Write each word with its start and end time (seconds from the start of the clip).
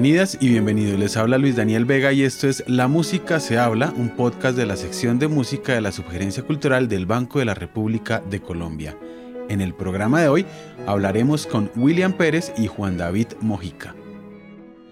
Bienvenidas 0.00 0.38
y 0.40 0.48
bienvenidos. 0.48 0.98
Les 0.98 1.18
habla 1.18 1.36
Luis 1.36 1.56
Daniel 1.56 1.84
Vega 1.84 2.10
y 2.10 2.22
esto 2.22 2.48
es 2.48 2.64
La 2.66 2.88
Música 2.88 3.38
se 3.38 3.58
habla, 3.58 3.92
un 3.98 4.08
podcast 4.08 4.56
de 4.56 4.64
la 4.64 4.78
sección 4.78 5.18
de 5.18 5.28
música 5.28 5.74
de 5.74 5.82
la 5.82 5.92
Subgerencia 5.92 6.42
Cultural 6.42 6.88
del 6.88 7.04
Banco 7.04 7.38
de 7.38 7.44
la 7.44 7.52
República 7.52 8.20
de 8.20 8.40
Colombia. 8.40 8.96
En 9.50 9.60
el 9.60 9.74
programa 9.74 10.22
de 10.22 10.28
hoy 10.28 10.46
hablaremos 10.86 11.46
con 11.46 11.70
William 11.76 12.14
Pérez 12.14 12.50
y 12.56 12.66
Juan 12.66 12.96
David 12.96 13.26
Mojica. 13.42 13.94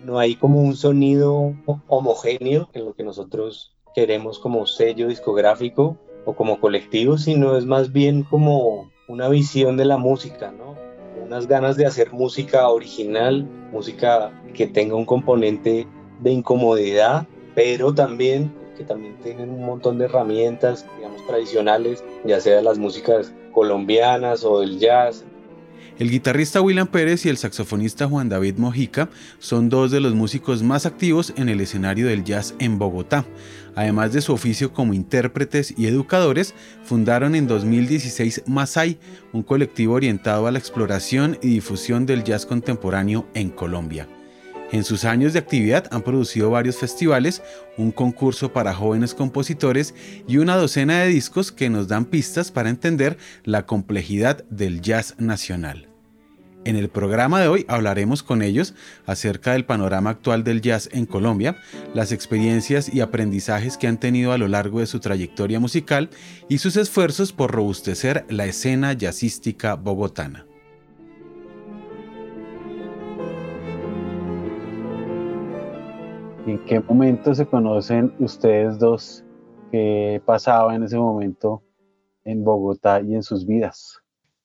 No 0.05 0.19
hay 0.19 0.35
como 0.35 0.61
un 0.61 0.77
sonido 0.77 1.55
homogéneo 1.87 2.69
en 2.75 2.85
lo 2.85 2.93
que 2.93 3.03
nosotros 3.03 3.73
queremos 3.95 4.39
como 4.39 4.67
sello 4.67 5.09
discográfico 5.09 5.97
o 6.27 6.35
como 6.35 6.61
colectivo, 6.61 7.17
sino 7.17 7.57
es 7.57 7.65
más 7.65 7.93
bien 7.93 8.25
como 8.25 8.93
una 9.09 9.31
visión 9.31 9.79
de 9.79 9.87
la 9.87 9.97
música, 9.97 10.53
¿no? 10.53 10.77
unas 11.29 11.47
ganas 11.47 11.77
de 11.77 11.85
hacer 11.85 12.13
música 12.13 12.69
original, 12.69 13.47
música 13.73 14.33
que 14.55 14.67
tenga 14.67 14.95
un 14.95 15.05
componente 15.05 15.87
de 16.21 16.31
incomodidad, 16.31 17.27
pero 17.55 17.95
también 17.95 18.53
que 18.77 18.85
también 18.85 19.17
tienen 19.25 19.51
un 19.51 19.65
montón 19.67 19.99
de 19.99 20.05
herramientas, 20.05 20.87
digamos, 20.97 21.27
tradicionales, 21.27 22.05
ya 22.25 22.41
sea 22.41 22.63
las 22.63 22.79
músicas 22.79 23.33
colombianas 23.53 24.45
o 24.45 24.61
del 24.61 24.79
jazz, 24.79 25.25
el 25.99 26.13
guitarrista 26.13 26.61
William 26.61 26.87
Pérez 26.87 27.27
y 27.27 27.29
el 27.29 27.39
saxofonista 27.39 28.07
Juan 28.07 28.29
David 28.29 28.57
Mojica 28.57 29.09
son 29.41 29.69
dos 29.69 29.91
de 29.91 29.99
los 29.99 30.15
músicos 30.15 30.63
más 30.63 30.87
activos 30.87 31.33
en 31.37 31.49
el 31.49 31.61
escenario 31.61 32.07
del 32.07 32.23
jazz 32.23 32.55
en 32.61 32.79
Bogotá. 32.79 33.25
Además 33.79 34.13
de 34.13 34.23
su 34.23 34.33
oficio 34.33 34.73
como 34.73 34.93
intérpretes 34.93 35.73
y 35.77 35.87
educadores, 35.87 36.53
fundaron 36.83 37.37
en 37.37 37.47
2016 37.47 38.43
Masai, 38.49 38.99
un 39.33 39.45
colectivo 39.45 39.95
orientado 39.95 40.49
a 40.49 40.51
la 40.51 40.59
exploración 40.59 41.39
y 41.43 41.51
difusión 41.51 42.05
del 42.05 42.25
jazz 42.25 42.45
contemporáneo 42.45 43.29
en 43.35 43.51
Colombia. 43.51 44.09
En 44.73 44.83
sus 44.83 45.05
años 45.05 45.33
de 45.33 45.39
actividad 45.39 45.87
han 45.93 46.03
producido 46.03 46.51
varios 46.51 46.77
festivales, 46.77 47.41
un 47.77 47.93
concurso 47.93 48.53
para 48.53 48.75
jóvenes 48.75 49.15
compositores 49.15 49.95
y 50.27 50.39
una 50.39 50.57
docena 50.57 50.99
de 50.99 51.07
discos 51.07 51.53
que 51.53 51.71
nos 51.71 51.87
dan 51.87 52.05
pistas 52.05 52.51
para 52.51 52.71
entender 52.71 53.17
la 53.45 53.65
complejidad 53.65 54.45
del 54.51 54.81
jazz 54.81 55.15
nacional. 55.19 55.88
En 56.65 56.77
el 56.77 56.89
programa 56.89 57.41
de 57.41 57.49
hoy 57.49 57.65
hablaremos 57.69 58.23
con 58.23 58.43
ellos 58.43 58.75
acerca 59.07 59.53
del 59.53 59.65
panorama 59.65 60.11
actual 60.11 60.45
del 60.45 60.61
jazz 60.61 60.89
en 60.93 61.07
Colombia, 61.07 61.57
las 61.95 62.13
experiencias 62.13 62.93
y 62.93 63.01
aprendizajes 63.01 63.79
que 63.79 63.87
han 63.87 63.99
tenido 63.99 64.33
a 64.33 64.39
lo 64.39 64.49
largo 64.49 64.81
de 64.81 64.87
su 64.87 65.01
trayectoria 65.01 65.61
musical 65.61 66.11
y 66.49 66.59
sus 66.59 66.77
esfuerzos 66.77 67.33
por 67.33 67.53
robustecer 67.53 68.27
la 68.29 68.47
escena 68.47 68.93
jazzística 68.93 69.75
bogotana. 69.75 70.47
¿En 76.47 76.59
qué 76.65 76.81
momento 76.81 77.35
se 77.35 77.47
conocen 77.47 78.15
ustedes 78.19 78.79
dos? 78.79 79.23
¿Qué 79.71 80.23
pasaba 80.25 80.75
en 80.75 80.83
ese 80.83 80.97
momento 80.97 81.63
en 82.25 82.43
Bogotá 82.43 83.03
y 83.03 83.15
en 83.15 83.23
sus 83.23 83.47
vidas? 83.47 84.03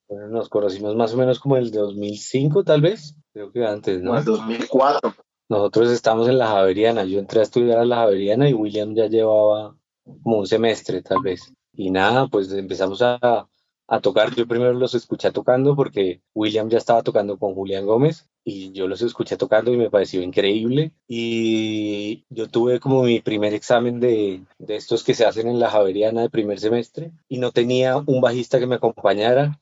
Bueno, 0.07 0.27
nos 0.27 0.49
conocimos 0.49 0.95
más 0.95 1.13
o 1.13 1.17
menos 1.17 1.39
como 1.39 1.57
el 1.57 1.71
2005, 1.71 2.63
tal 2.63 2.81
vez. 2.81 3.15
Creo 3.33 3.51
que 3.51 3.65
antes, 3.65 4.01
¿no? 4.01 4.17
el 4.17 4.25
2004. 4.25 5.13
Nosotros 5.49 5.91
estamos 5.91 6.27
en 6.27 6.37
la 6.37 6.47
Javeriana. 6.47 7.03
Yo 7.03 7.19
entré 7.19 7.39
a 7.39 7.43
estudiar 7.43 7.79
a 7.79 7.85
la 7.85 7.97
Javeriana 7.97 8.49
y 8.49 8.53
William 8.53 8.95
ya 8.95 9.07
llevaba 9.07 9.75
como 10.23 10.39
un 10.39 10.47
semestre, 10.47 11.01
tal 11.01 11.21
vez. 11.21 11.53
Y 11.75 11.89
nada, 11.89 12.27
pues 12.27 12.51
empezamos 12.51 13.01
a, 13.01 13.47
a 13.87 14.01
tocar. 14.01 14.33
Yo 14.35 14.47
primero 14.47 14.73
los 14.73 14.95
escuché 14.95 15.31
tocando 15.31 15.75
porque 15.75 16.21
William 16.33 16.69
ya 16.69 16.77
estaba 16.77 17.03
tocando 17.03 17.37
con 17.37 17.53
Julián 17.53 17.85
Gómez 17.85 18.27
y 18.43 18.71
yo 18.71 18.87
los 18.87 19.01
escuché 19.01 19.37
tocando 19.37 19.71
y 19.71 19.77
me 19.77 19.89
pareció 19.89 20.21
increíble. 20.21 20.91
Y 21.07 22.25
yo 22.29 22.47
tuve 22.47 22.79
como 22.79 23.03
mi 23.03 23.19
primer 23.19 23.53
examen 23.53 23.99
de, 23.99 24.43
de 24.57 24.75
estos 24.75 25.03
que 25.03 25.13
se 25.13 25.25
hacen 25.25 25.47
en 25.47 25.59
la 25.59 25.69
Javeriana 25.69 26.21
de 26.21 26.29
primer 26.29 26.59
semestre 26.59 27.11
y 27.27 27.37
no 27.37 27.51
tenía 27.51 27.97
un 27.97 28.21
bajista 28.21 28.59
que 28.59 28.67
me 28.67 28.75
acompañara. 28.75 29.59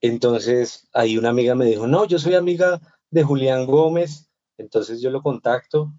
Entonces 0.00 0.88
ahí 0.92 1.18
una 1.18 1.30
amiga 1.30 1.54
me 1.54 1.66
dijo, 1.66 1.86
no, 1.86 2.04
yo 2.06 2.18
soy 2.18 2.34
amiga 2.34 2.80
de 3.10 3.22
Julián 3.22 3.66
Gómez. 3.66 4.30
Entonces 4.56 5.00
yo 5.00 5.10
lo 5.10 5.22
contacto 5.22 5.92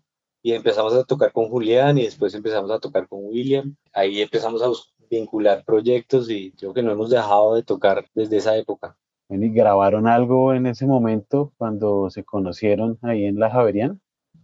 y 0.44 0.54
empezamos 0.54 0.94
a 0.94 1.04
tocar 1.04 1.32
con 1.32 1.50
Julián 1.50 1.98
y 1.98 2.04
después 2.04 2.34
empezamos 2.34 2.72
a 2.72 2.80
tocar 2.80 3.08
con 3.08 3.20
William. 3.26 3.76
Ahí 3.94 4.22
empezamos 4.22 4.62
a 4.62 4.70
vincular 5.10 5.64
proyectos 5.66 6.30
y 6.30 6.52
creo 6.54 6.74
que 6.74 6.82
no 6.82 6.92
hemos 6.92 7.10
dejado 7.10 7.56
de 7.56 7.64
tocar 7.64 8.06
desde 8.14 8.38
esa 8.38 8.56
época. 8.56 8.98
¿Y 9.30 9.50
grabaron 9.50 10.08
algo 10.08 10.54
en 10.54 10.66
ese 10.66 10.86
momento 10.86 11.54
cuando 11.58 12.10
se 12.10 12.24
conocieron 12.24 12.98
ahí 13.02 13.26
en 13.26 13.40
la 13.40 13.50
Javeriana? 13.50 13.98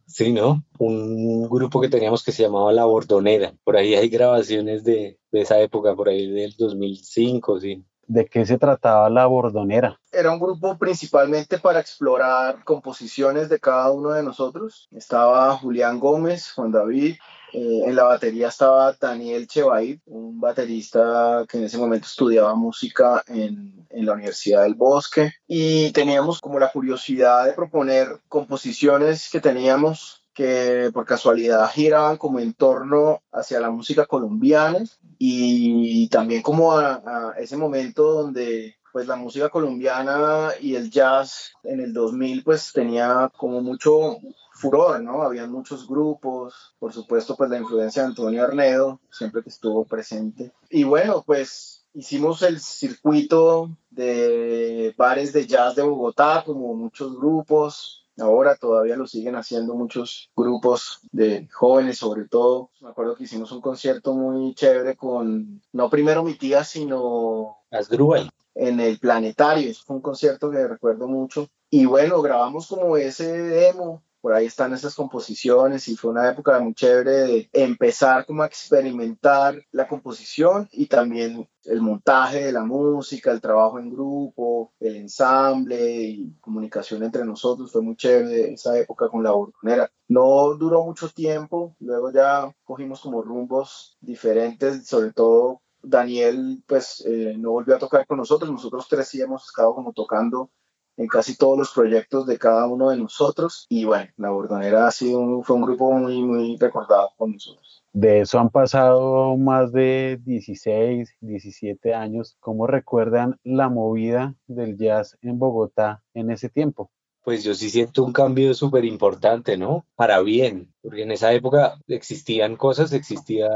Sí, 0.06 0.31
¿no? 0.31 0.63
Un 0.79 1.50
grupo 1.50 1.81
que 1.81 1.90
teníamos 1.90 2.23
que 2.23 2.31
se 2.31 2.44
llamaba 2.44 2.72
La 2.72 2.85
Bordonera. 2.85 3.53
Por 3.66 3.75
ahí 3.75 3.96
hay 3.96 4.07
grabaciones 4.07 4.85
de, 4.85 5.19
de 5.31 5.41
esa 5.41 5.59
época, 5.59 5.94
por 5.94 6.07
ahí 6.07 6.31
del 6.31 6.56
2005, 6.57 7.59
sí. 7.59 7.84
¿De 8.07 8.25
qué 8.25 8.45
se 8.45 8.57
trataba 8.57 9.09
La 9.09 9.25
Bordonera? 9.25 10.00
Era 10.12 10.31
un 10.31 10.40
grupo 10.40 10.78
principalmente 10.78 11.59
para 11.59 11.81
explorar 11.81 12.63
composiciones 12.63 13.50
de 13.50 13.59
cada 13.59 13.91
uno 13.91 14.12
de 14.12 14.23
nosotros. 14.23 14.88
Estaba 14.91 15.56
Julián 15.57 16.00
Gómez, 16.00 16.51
Juan 16.53 16.72
David, 16.72 17.17
eh, 17.53 17.81
en 17.85 17.96
la 17.96 18.03
batería 18.03 18.50
estaba 18.50 18.94
Daniel 18.94 19.47
Chevaid, 19.47 20.00
un 20.06 20.40
baterista 20.40 21.46
que 21.50 21.57
en 21.57 21.63
ese 21.66 21.78
momento 21.78 22.07
estudiaba 22.07 22.56
música 22.56 23.23
en, 23.28 23.85
en, 23.90 24.06
la 24.06 24.13
Universidad 24.13 24.63
del 24.63 24.75
Bosque. 24.75 25.34
Y 25.47 25.91
teníamos 25.91 26.41
como 26.41 26.59
la 26.59 26.72
curiosidad 26.72 27.46
de 27.46 27.53
proponer 27.53 28.19
composiciones 28.28 29.29
que 29.29 29.40
teníamos 29.40 30.27
que 30.38 30.92
por 30.94 31.03
casualidad 31.03 31.68
giraban 31.72 32.18
como 32.18 32.40
en 32.40 32.53
torno 32.53 33.24
hacia 33.31 33.59
la 33.59 33.72
música 33.72 34.06
colombiana 34.06 34.84
y 35.18 36.08
también 36.09 36.44
como 36.44 36.78
a, 36.78 37.34
ese 37.40 37.58
momento 37.58 38.03
donde 38.14 38.76
pues 38.94 39.08
la 39.08 39.16
música 39.16 39.50
colombiana 39.50 40.52
y 40.62 40.76
el 40.76 40.92
jazz 40.92 41.53
en 41.64 41.80
el 41.80 41.92
2000 41.92 42.44
pues 42.44 42.72
tenía 42.72 43.31
como 43.36 43.62
mucho 43.62 44.18
furor, 44.52 45.02
¿no? 45.02 45.24
Había 45.24 45.47
muchos 45.47 45.88
grupos, 45.88 46.76
por 46.78 46.94
supuesto, 46.94 47.36
pues 47.36 47.50
la 47.50 47.58
influencia 47.58 48.03
de 48.03 48.09
Antonio 48.09 48.44
Arnedo, 48.44 49.00
siempre 49.09 49.42
que 49.42 49.50
estuvo 49.50 49.86
presente. 49.86 50.53
Y 50.70 50.84
bueno, 50.84 51.24
pues 51.26 51.84
hicimos 51.96 52.44
el 52.44 52.59
circuito 52.59 53.76
de 53.90 54.94
bares 54.96 55.34
de 55.34 55.47
jazz 55.47 55.76
de 55.76 55.81
Bogotá, 55.81 56.44
como 56.46 56.76
muchos 56.76 57.18
grupos. 57.18 58.06
Ahora 58.19 58.55
todavía 58.55 58.95
lo 58.95 59.07
siguen 59.07 59.35
haciendo 59.35 59.75
muchos 59.75 60.31
grupos 60.35 61.00
de 61.11 61.47
jóvenes, 61.51 61.97
sobre 61.97 62.28
todo. 62.28 62.72
Me 62.81 62.89
acuerdo 62.89 63.16
que 63.16 63.23
hicimos 63.23 63.51
un 63.51 63.61
concierto 63.61 64.13
muy 64.13 64.53
chévere 64.55 64.95
con, 64.95 65.61
no 65.72 65.89
primero 65.89 66.23
mi 66.23 66.33
tía, 66.35 66.63
sino... 66.63 67.57
Asdrúbal. 67.72 68.29
En 68.55 68.79
el 68.79 68.97
planetario. 69.00 69.72
fue 69.85 69.97
un 69.97 70.01
concierto 70.01 70.50
que 70.50 70.67
recuerdo 70.67 71.07
mucho. 71.07 71.47
Y 71.69 71.85
bueno, 71.85 72.22
grabamos 72.22 72.67
como 72.67 72.97
ese 72.97 73.31
demo 73.31 74.01
por 74.22 74.33
ahí 74.33 74.45
están 74.45 74.73
esas 74.73 74.95
composiciones 74.95 75.88
y 75.88 75.95
fue 75.95 76.11
una 76.11 76.29
época 76.29 76.59
muy 76.59 76.73
chévere 76.73 77.11
de 77.11 77.50
empezar 77.53 78.25
como 78.25 78.44
a 78.44 78.47
experimentar 78.47 79.61
la 79.72 79.88
composición 79.88 80.67
y 80.72 80.88
también 80.88 81.47
el 81.66 81.81
montaje 81.81 82.45
de 82.45 82.51
la 82.51 82.63
música, 82.63 83.31
el 83.31 83.41
trabajo 83.41 83.79
en 83.79 83.91
grupo, 83.91 84.73
el 84.79 84.95
ensamble 84.95 86.01
y 86.01 86.33
comunicación 86.39 87.03
entre 87.03 87.25
nosotros 87.25 87.72
fue 87.72 87.81
muy 87.81 87.95
chévere 87.95 88.53
esa 88.53 88.78
época 88.78 89.09
con 89.09 89.23
la 89.23 89.31
borbonera. 89.31 89.91
No 90.07 90.53
duró 90.55 90.84
mucho 90.85 91.09
tiempo, 91.09 91.75
luego 91.79 92.11
ya 92.11 92.53
cogimos 92.63 93.02
como 93.02 93.22
rumbos 93.22 93.97
diferentes, 94.02 94.87
sobre 94.87 95.11
todo 95.11 95.61
Daniel 95.81 96.63
pues 96.67 97.03
eh, 97.05 97.35
no 97.37 97.52
volvió 97.52 97.75
a 97.75 97.79
tocar 97.79 98.05
con 98.08 98.17
nosotros, 98.17 98.52
nosotros 98.52 98.87
tres 98.90 99.08
sí 99.08 99.22
hemos 99.22 99.46
estado 99.47 99.75
como 99.75 99.93
tocando 99.93 100.49
en 100.97 101.08
casi 101.08 101.38
todos 101.38 101.58
los 101.58 101.72
proyectos 101.72 102.26
de 102.26 102.38
cada 102.38 102.67
uno 102.67 102.90
de 102.90 102.97
nosotros. 102.97 103.66
Y 103.70 103.85
bueno, 103.85 104.11
La 104.17 104.32
Bordonera 104.32 104.88
ha 104.88 104.91
sido 104.91 105.20
un, 105.20 105.44
fue 105.44 105.55
un 105.55 105.61
grupo 105.61 105.91
muy, 105.94 106.22
muy 106.22 106.58
recordado 106.58 107.11
con 107.17 107.34
nosotros. 107.34 107.84
De 107.94 108.22
eso 108.22 108.40
han 108.40 108.49
pasado 108.49 109.35
más 109.38 109.72
de 109.72 110.20
16, 110.23 111.16
17 111.22 111.94
años. 111.94 112.38
¿Cómo 112.40 112.67
recuerdan 112.67 113.40
la 113.44 113.70
movida 113.70 114.35
del 114.47 114.78
jazz 114.78 115.17
en 115.22 115.40
Bogotá 115.40 116.03
en 116.14 116.32
ese 116.32 116.49
tiempo? 116.49 116.91
Pues 117.23 117.44
yo 117.44 117.53
sí 117.53 117.70
siento 117.70 118.03
un 118.03 118.14
cambio 118.14 118.53
súper 118.53 118.85
importante, 118.85 119.58
¿no? 119.58 119.85
Para 119.96 120.22
bien, 120.22 120.73
porque 120.82 121.03
en 121.03 121.11
esa 121.11 121.34
época 121.34 121.79
existían 121.88 122.55
cosas, 122.55 122.94
existía 122.94 123.49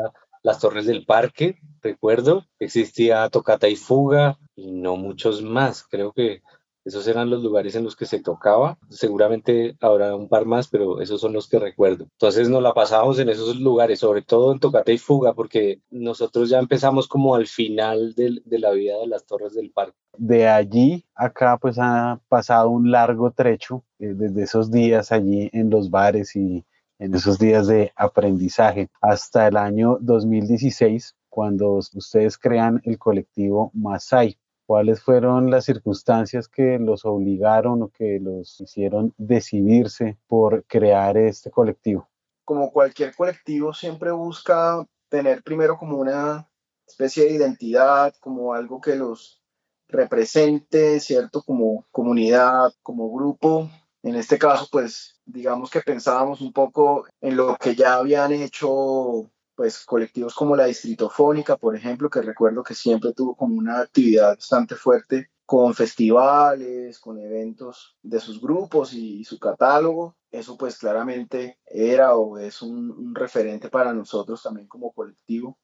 las 0.43 0.59
Torres 0.59 0.85
del 0.85 1.05
Parque, 1.05 1.59
recuerdo, 1.81 2.45
existía 2.59 3.29
Tocata 3.29 3.69
y 3.69 3.75
Fuga 3.75 4.39
y 4.55 4.71
no 4.71 4.97
muchos 4.97 5.43
más. 5.43 5.83
Creo 5.83 6.11
que 6.11 6.41
Esos 6.83 7.07
eran 7.07 7.29
los 7.29 7.43
lugares 7.43 7.75
en 7.75 7.83
los 7.83 7.95
que 7.95 8.05
se 8.05 8.19
tocaba. 8.19 8.77
Seguramente 8.89 9.75
habrá 9.81 10.15
un 10.15 10.27
par 10.27 10.45
más, 10.45 10.67
pero 10.67 10.99
esos 10.99 11.21
son 11.21 11.33
los 11.33 11.47
que 11.47 11.59
recuerdo. 11.59 12.05
Entonces 12.13 12.49
nos 12.49 12.63
la 12.63 12.73
pasábamos 12.73 13.19
en 13.19 13.29
esos 13.29 13.59
lugares, 13.59 13.99
sobre 13.99 14.23
todo 14.23 14.51
en 14.51 14.59
Tocate 14.59 14.93
y 14.93 14.97
Fuga, 14.97 15.33
porque 15.33 15.81
nosotros 15.91 16.49
ya 16.49 16.59
empezamos 16.59 17.07
como 17.07 17.35
al 17.35 17.47
final 17.47 18.15
de, 18.15 18.41
la 18.59 18.71
vida 18.71 18.97
de 18.97 19.07
las 19.07 19.25
Torres 19.25 19.53
del 19.53 19.71
Parque. 19.71 19.97
De 20.17 20.47
allí 20.47 21.05
acá 21.15 21.57
pues 21.57 21.77
ha 21.79 22.19
pasado 22.27 22.69
un 22.69 22.91
largo 22.91 23.31
trecho, 23.31 23.83
eh, 23.99 24.13
desde 24.15 24.43
esos 24.43 24.71
días 24.71 25.11
allí 25.11 25.49
en 25.53 25.69
los 25.69 25.89
bares 25.89 26.35
y 26.35 26.65
en 26.99 27.15
esos 27.15 27.39
días 27.39 27.67
de 27.67 27.91
aprendizaje 27.95 28.89
hasta 29.01 29.47
el 29.47 29.57
año 29.57 29.97
2016, 30.01 31.15
cuando 31.29 31.73
ustedes 31.73 32.37
crean 32.37 32.81
el 32.85 32.99
colectivo 32.99 33.71
Masai 33.73 34.37
cuáles 34.65 35.01
fueron 35.01 35.49
las 35.49 35.65
circunstancias 35.65 36.47
que 36.47 36.79
los 36.79 37.05
obligaron 37.05 37.81
o 37.83 37.89
que 37.89 38.19
los 38.21 38.59
hicieron 38.61 39.13
decidirse 39.17 40.17
por 40.27 40.63
crear 40.65 41.17
este 41.17 41.51
colectivo. 41.51 42.07
Como 42.45 42.71
cualquier 42.71 43.15
colectivo 43.15 43.73
siempre 43.73 44.11
busca 44.11 44.85
tener 45.09 45.43
primero 45.43 45.77
como 45.77 45.97
una 45.97 46.47
especie 46.87 47.25
de 47.25 47.33
identidad, 47.33 48.13
como 48.19 48.53
algo 48.53 48.81
que 48.81 48.95
los 48.95 49.41
represente, 49.87 50.99
¿cierto? 50.99 51.41
Como 51.43 51.85
comunidad, 51.91 52.71
como 52.81 53.11
grupo. 53.11 53.69
En 54.03 54.15
este 54.15 54.39
caso, 54.39 54.67
pues 54.71 55.19
digamos 55.25 55.69
que 55.69 55.81
pensábamos 55.81 56.41
un 56.41 56.53
poco 56.53 57.05
en 57.21 57.35
lo 57.35 57.55
que 57.57 57.75
ya 57.75 57.95
habían 57.95 58.31
hecho 58.31 59.29
pues 59.55 59.85
colectivos 59.85 60.33
como 60.33 60.55
la 60.55 60.65
Distritofónica, 60.65 61.57
por 61.57 61.75
ejemplo, 61.75 62.09
que 62.09 62.21
recuerdo 62.21 62.63
que 62.63 62.73
siempre 62.73 63.13
tuvo 63.13 63.35
como 63.35 63.55
una 63.55 63.79
actividad 63.79 64.35
bastante 64.35 64.75
fuerte 64.75 65.31
con 65.45 65.73
festivales, 65.73 66.99
con 66.99 67.19
eventos 67.19 67.97
de 68.01 68.19
sus 68.19 68.41
grupos 68.41 68.93
y, 68.93 69.23
su 69.25 69.37
catálogo. 69.37 70.15
Eso 70.31 70.57
pues 70.57 70.77
claramente 70.77 71.59
era 71.65 72.15
o 72.15 72.37
es 72.37 72.61
un, 72.61 73.13
referente 73.13 73.69
para 73.69 73.93
nosotros 73.93 74.41
también 74.41 74.67
como 74.67 74.93
colectivo, 74.93 75.59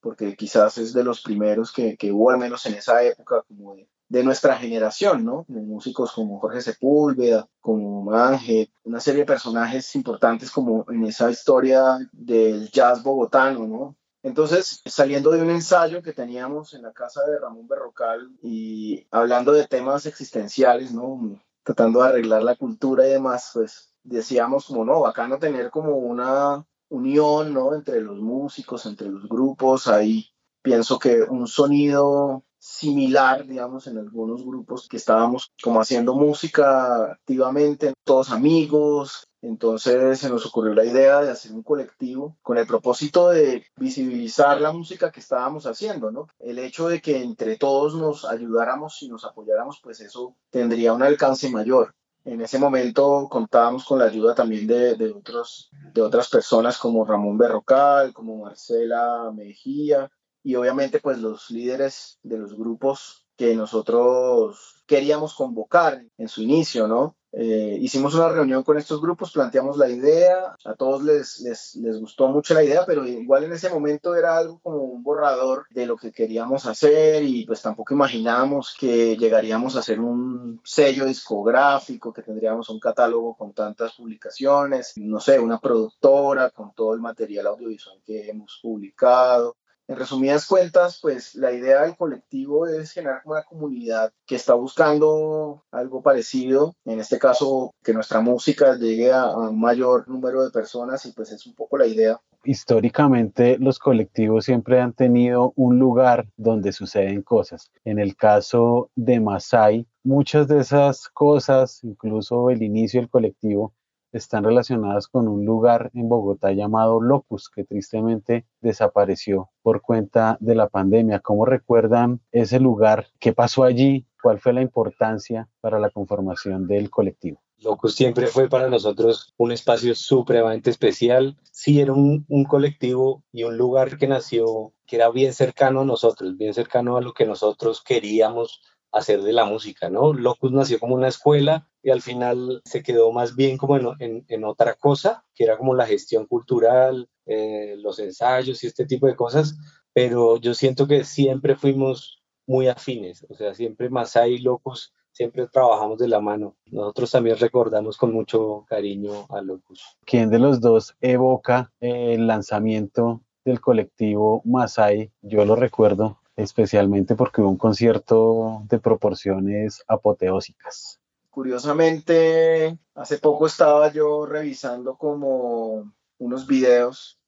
porque 0.00 0.36
quizás 0.36 0.78
es 0.78 0.92
de 0.92 1.02
los 1.02 1.22
primeros 1.22 1.72
que, 1.72 1.96
que 1.96 2.12
hubo 2.12 2.30
al 2.30 2.38
menos 2.38 2.64
en 2.66 2.74
esa 2.74 3.02
época 3.02 3.42
como 3.48 3.74
de 3.74 3.88
de 4.08 4.22
nuestra 4.22 4.56
generación, 4.56 5.24
¿no? 5.24 5.44
músicos 5.48 6.12
como 6.12 6.38
Jorge 6.38 6.60
Sepúlveda, 6.60 7.48
como 7.60 8.02
Manje, 8.04 8.70
una 8.84 9.00
serie 9.00 9.20
de 9.20 9.26
personajes 9.26 9.94
importantes 9.96 10.50
como 10.50 10.84
en 10.88 11.04
esa 11.04 11.30
historia 11.30 11.98
del 12.12 12.70
jazz 12.70 13.02
bogotano, 13.02 13.66
¿no? 13.66 13.96
Entonces, 14.22 14.82
saliendo 14.84 15.30
de 15.30 15.40
un 15.40 15.50
ensayo 15.50 16.02
que 16.02 16.12
teníamos 16.12 16.74
en 16.74 16.82
la 16.82 16.92
casa 16.92 17.24
de 17.26 17.38
Ramón 17.38 17.68
Berrocal 17.68 18.28
y 18.42 19.06
hablando 19.10 19.52
de 19.52 19.68
temas 19.68 20.06
existenciales, 20.06 20.92
¿no? 20.92 21.40
Tratando 21.62 22.02
de 22.02 22.08
arreglar 22.08 22.42
la 22.42 22.56
cultura 22.56 23.06
y 23.06 23.10
demás, 23.10 23.50
pues 23.54 23.92
decíamos 24.02 24.66
como, 24.66 24.84
no, 24.84 25.00
bacano 25.00 25.38
tener 25.38 25.70
como 25.70 25.96
una 25.96 26.64
unión, 26.88 27.52
¿no? 27.54 27.74
Entre 27.74 28.00
los 28.00 28.18
músicos, 28.18 28.86
entre 28.86 29.08
los 29.08 29.28
grupos, 29.28 29.86
ahí 29.86 30.28
pienso 30.62 30.98
que 30.98 31.22
un 31.22 31.46
sonido 31.46 32.42
similar, 32.66 33.46
digamos, 33.46 33.86
en 33.86 33.96
algunos 33.98 34.44
grupos 34.44 34.88
que 34.88 34.96
estábamos 34.96 35.52
como 35.62 35.80
haciendo 35.80 36.14
música 36.14 37.12
activamente, 37.12 37.94
todos 38.02 38.32
amigos. 38.32 39.28
Entonces 39.40 40.18
se 40.18 40.28
nos 40.28 40.44
ocurrió 40.46 40.74
la 40.74 40.84
idea 40.84 41.20
de 41.20 41.30
hacer 41.30 41.52
un 41.52 41.62
colectivo 41.62 42.36
con 42.42 42.58
el 42.58 42.66
propósito 42.66 43.28
de 43.28 43.64
visibilizar 43.76 44.60
la 44.60 44.72
música 44.72 45.12
que 45.12 45.20
estábamos 45.20 45.66
haciendo, 45.66 46.10
¿no? 46.10 46.26
El 46.40 46.58
hecho 46.58 46.88
de 46.88 47.00
que 47.00 47.22
entre 47.22 47.56
todos 47.56 47.94
nos 47.94 48.24
ayudáramos 48.24 49.00
y 49.02 49.08
nos 49.08 49.24
apoyáramos, 49.24 49.78
pues 49.80 50.00
eso 50.00 50.34
tendría 50.50 50.92
un 50.92 51.04
alcance 51.04 51.48
mayor. 51.48 51.94
En 52.24 52.40
ese 52.40 52.58
momento 52.58 53.28
contábamos 53.30 53.84
con 53.84 54.00
la 54.00 54.06
ayuda 54.06 54.34
también 54.34 54.66
de, 54.66 54.96
de, 54.96 55.12
otros, 55.12 55.70
de 55.94 56.02
otras 56.02 56.28
personas 56.28 56.76
como 56.78 57.04
Ramón 57.04 57.38
Berrocal, 57.38 58.12
como 58.12 58.38
Marcela 58.38 59.30
Mejía, 59.32 60.10
y 60.46 60.54
obviamente 60.54 61.00
pues 61.00 61.18
los 61.18 61.50
líderes 61.50 62.20
de 62.22 62.38
los 62.38 62.56
grupos 62.56 63.26
que 63.36 63.56
nosotros 63.56 64.84
queríamos 64.86 65.34
convocar 65.34 66.04
en 66.16 66.28
su 66.28 66.40
inicio, 66.40 66.86
¿no? 66.86 67.16
Eh, 67.32 67.76
hicimos 67.80 68.14
una 68.14 68.28
reunión 68.28 68.62
con 68.62 68.78
estos 68.78 69.00
grupos, 69.02 69.32
planteamos 69.32 69.76
la 69.76 69.90
idea, 69.90 70.54
a 70.64 70.74
todos 70.74 71.02
les, 71.02 71.40
les, 71.40 71.74
les, 71.74 71.98
gustó 71.98 72.28
mucho 72.28 72.54
la 72.54 72.62
idea, 72.62 72.84
pero 72.86 73.04
igual 73.04 73.42
en 73.42 73.54
ese 73.54 73.68
momento 73.68 74.14
era 74.14 74.38
algo 74.38 74.60
como 74.60 74.78
un 74.78 75.02
borrador 75.02 75.66
de 75.70 75.84
lo 75.84 75.96
que 75.96 76.12
queríamos 76.12 76.64
hacer 76.64 77.24
y 77.24 77.44
pues 77.44 77.60
tampoco 77.60 77.92
imaginábamos 77.92 78.76
que 78.78 79.16
llegaríamos 79.16 79.74
a 79.74 79.80
hacer 79.80 79.98
un 79.98 80.60
sello 80.62 81.06
discográfico, 81.06 82.12
que 82.12 82.22
tendríamos 82.22 82.70
un 82.70 82.78
catálogo 82.78 83.36
con 83.36 83.52
tantas 83.52 83.94
publicaciones, 83.94 84.92
no 84.96 85.18
sé, 85.18 85.40
una 85.40 85.58
productora 85.58 86.50
con 86.50 86.72
todo 86.72 86.94
el 86.94 87.00
material 87.00 87.48
audiovisual 87.48 88.00
que 88.06 88.30
hemos 88.30 88.60
publicado. 88.62 89.56
En 89.88 89.96
resumidas 89.96 90.46
cuentas, 90.46 90.98
pues 91.00 91.36
la 91.36 91.52
idea 91.52 91.82
del 91.82 91.96
colectivo 91.96 92.66
es 92.66 92.90
generar 92.90 93.22
una 93.24 93.44
comunidad 93.44 94.12
que 94.26 94.34
está 94.34 94.54
buscando 94.54 95.62
algo 95.70 96.02
parecido, 96.02 96.74
en 96.84 96.98
este 96.98 97.20
caso 97.20 97.72
que 97.84 97.92
nuestra 97.92 98.20
música 98.20 98.76
llegue 98.76 99.12
a, 99.12 99.30
un 99.30 99.60
mayor 99.60 100.08
número 100.08 100.42
de 100.42 100.50
personas 100.50 101.06
y 101.06 101.12
pues 101.12 101.30
es 101.30 101.46
un 101.46 101.54
poco 101.54 101.78
la 101.78 101.86
idea. 101.86 102.20
Históricamente 102.42 103.58
los 103.60 103.78
colectivos 103.78 104.44
siempre 104.44 104.80
han 104.80 104.92
tenido 104.92 105.52
un 105.54 105.78
lugar 105.78 106.26
donde 106.36 106.72
suceden 106.72 107.22
cosas. 107.22 107.70
En 107.84 108.00
el 108.00 108.16
caso 108.16 108.90
de 108.96 109.20
Masai, 109.20 109.86
muchas 110.02 110.48
de 110.48 110.60
esas 110.60 111.08
cosas, 111.08 111.84
incluso 111.84 112.50
el 112.50 112.62
inicio 112.62 113.00
del 113.00 113.10
colectivo, 113.10 113.72
están 114.16 114.44
relacionadas 114.44 115.08
con 115.08 115.28
un 115.28 115.44
lugar 115.44 115.90
en 115.94 116.08
Bogotá 116.08 116.52
llamado 116.52 117.00
Locus, 117.00 117.50
que 117.50 117.64
tristemente 117.64 118.46
desapareció 118.60 119.50
por 119.62 119.82
cuenta 119.82 120.38
de 120.40 120.54
la 120.54 120.68
pandemia. 120.68 121.20
¿Cómo 121.20 121.44
recuerdan 121.44 122.20
ese 122.32 122.58
lugar? 122.58 123.08
¿Qué 123.18 123.32
pasó 123.32 123.64
allí? 123.64 124.06
¿Cuál 124.22 124.40
fue 124.40 124.52
la 124.52 124.62
importancia 124.62 125.48
para 125.60 125.78
la 125.78 125.90
conformación 125.90 126.66
del 126.66 126.90
colectivo? 126.90 127.40
Locus 127.58 127.94
siempre 127.94 128.26
fue 128.26 128.48
para 128.48 128.68
nosotros 128.68 129.32
un 129.38 129.52
espacio 129.52 129.94
supremamente 129.94 130.70
especial. 130.70 131.36
Sí, 131.52 131.80
era 131.80 131.92
un, 131.92 132.24
un, 132.28 132.44
colectivo 132.44 133.24
y 133.32 133.44
un 133.44 133.56
lugar 133.56 133.96
que 133.96 134.06
nació, 134.06 134.72
que 134.86 134.96
era 134.96 135.10
bien 135.10 135.32
cercano 135.32 135.80
a 135.80 135.84
nosotros, 135.84 136.36
bien 136.36 136.52
cercano 136.52 136.96
a 136.96 137.00
lo 137.00 137.14
que 137.14 137.24
nosotros 137.24 137.82
queríamos 137.82 138.60
hacer 138.96 139.22
de 139.22 139.32
la 139.32 139.44
música, 139.44 139.90
¿no? 139.90 140.12
Locus 140.12 140.52
nació 140.52 140.78
como 140.80 140.94
una 140.94 141.08
escuela 141.08 141.68
y 141.82 141.90
al 141.90 142.00
final 142.00 142.62
se 142.64 142.82
quedó 142.82 143.12
más 143.12 143.36
bien 143.36 143.58
como 143.58 143.76
en, 143.98 144.44
otra 144.44 144.74
cosa, 144.74 145.24
que 145.34 145.44
era 145.44 145.58
como 145.58 145.74
la 145.74 145.86
gestión 145.86 146.26
cultural, 146.26 147.08
eh, 147.26 147.74
los 147.78 147.98
ensayos 147.98 148.64
y 148.64 148.66
este 148.66 148.86
tipo 148.86 149.06
de 149.06 149.14
cosas, 149.14 149.56
pero 149.92 150.38
yo 150.38 150.54
siento 150.54 150.86
que 150.86 151.04
siempre 151.04 151.56
fuimos 151.56 152.22
muy 152.46 152.68
afines, 152.68 153.26
o 153.28 153.34
sea, 153.34 153.54
siempre 153.54 153.90
Masai 153.90 154.34
y 154.34 154.38
Locus 154.38 154.94
siempre 155.12 155.46
trabajamos 155.46 155.98
de 155.98 156.08
la 156.08 156.20
mano. 156.20 156.56
Nosotros 156.70 157.10
también 157.10 157.38
recordamos 157.38 157.96
con 157.96 158.12
mucho 158.12 158.64
cariño 158.68 159.26
a 159.30 159.40
Locus. 159.40 159.96
¿Quién 160.04 160.30
de 160.30 160.38
los 160.38 160.60
dos 160.60 160.94
evoca 161.00 161.72
el 161.80 162.26
lanzamiento 162.26 163.22
del 163.44 163.60
colectivo 163.60 164.42
Masai? 164.44 165.10
Yo 165.22 165.44
lo 165.44 165.56
recuerdo 165.56 166.20
especialmente 166.36 167.16
porque 167.16 167.40
hubo 167.40 167.50
un 167.50 167.56
concierto 167.56 168.62
de 168.68 168.78
proporciones 168.78 169.82
apoteósicas. 169.88 171.00
Curiosamente, 171.30 172.78
hace 172.94 173.18
poco 173.18 173.46
estaba 173.46 173.92
yo 173.92 174.26
revisando 174.26 174.96
como 174.96 175.92
unos 176.18 176.46
videos 176.46 177.18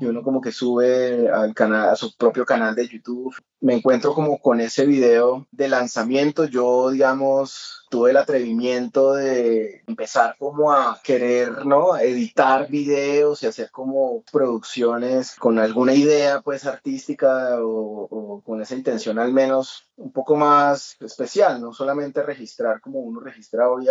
y 0.00 0.06
uno 0.06 0.22
como 0.22 0.40
que 0.40 0.50
sube 0.50 1.30
al 1.30 1.54
canal, 1.54 1.90
a 1.90 1.96
su 1.96 2.16
propio 2.16 2.44
canal 2.44 2.74
de 2.74 2.88
YouTube. 2.88 3.34
Me 3.60 3.74
encuentro 3.74 4.14
como 4.14 4.40
con 4.40 4.60
ese 4.60 4.84
video 4.84 5.46
de 5.52 5.68
lanzamiento. 5.68 6.46
Yo, 6.46 6.90
digamos, 6.90 7.86
tuve 7.88 8.10
el 8.10 8.16
atrevimiento 8.16 9.12
de 9.14 9.82
empezar 9.86 10.34
como 10.38 10.72
a 10.72 11.00
querer, 11.04 11.64
¿no? 11.64 11.96
Editar 11.96 12.68
videos 12.68 13.42
y 13.42 13.46
hacer 13.46 13.70
como 13.70 14.24
producciones 14.32 15.36
con 15.36 15.60
alguna 15.60 15.94
idea, 15.94 16.40
pues, 16.40 16.66
artística 16.66 17.58
o, 17.60 18.42
con 18.44 18.60
esa 18.60 18.74
intención 18.74 19.18
al 19.18 19.32
menos 19.32 19.88
un 19.96 20.10
poco 20.10 20.34
más 20.34 20.96
especial, 21.00 21.60
no 21.60 21.72
solamente 21.72 22.22
registrar 22.22 22.80
como 22.80 23.00
uno 23.00 23.20
registra 23.20 23.70
hoy 23.70 23.86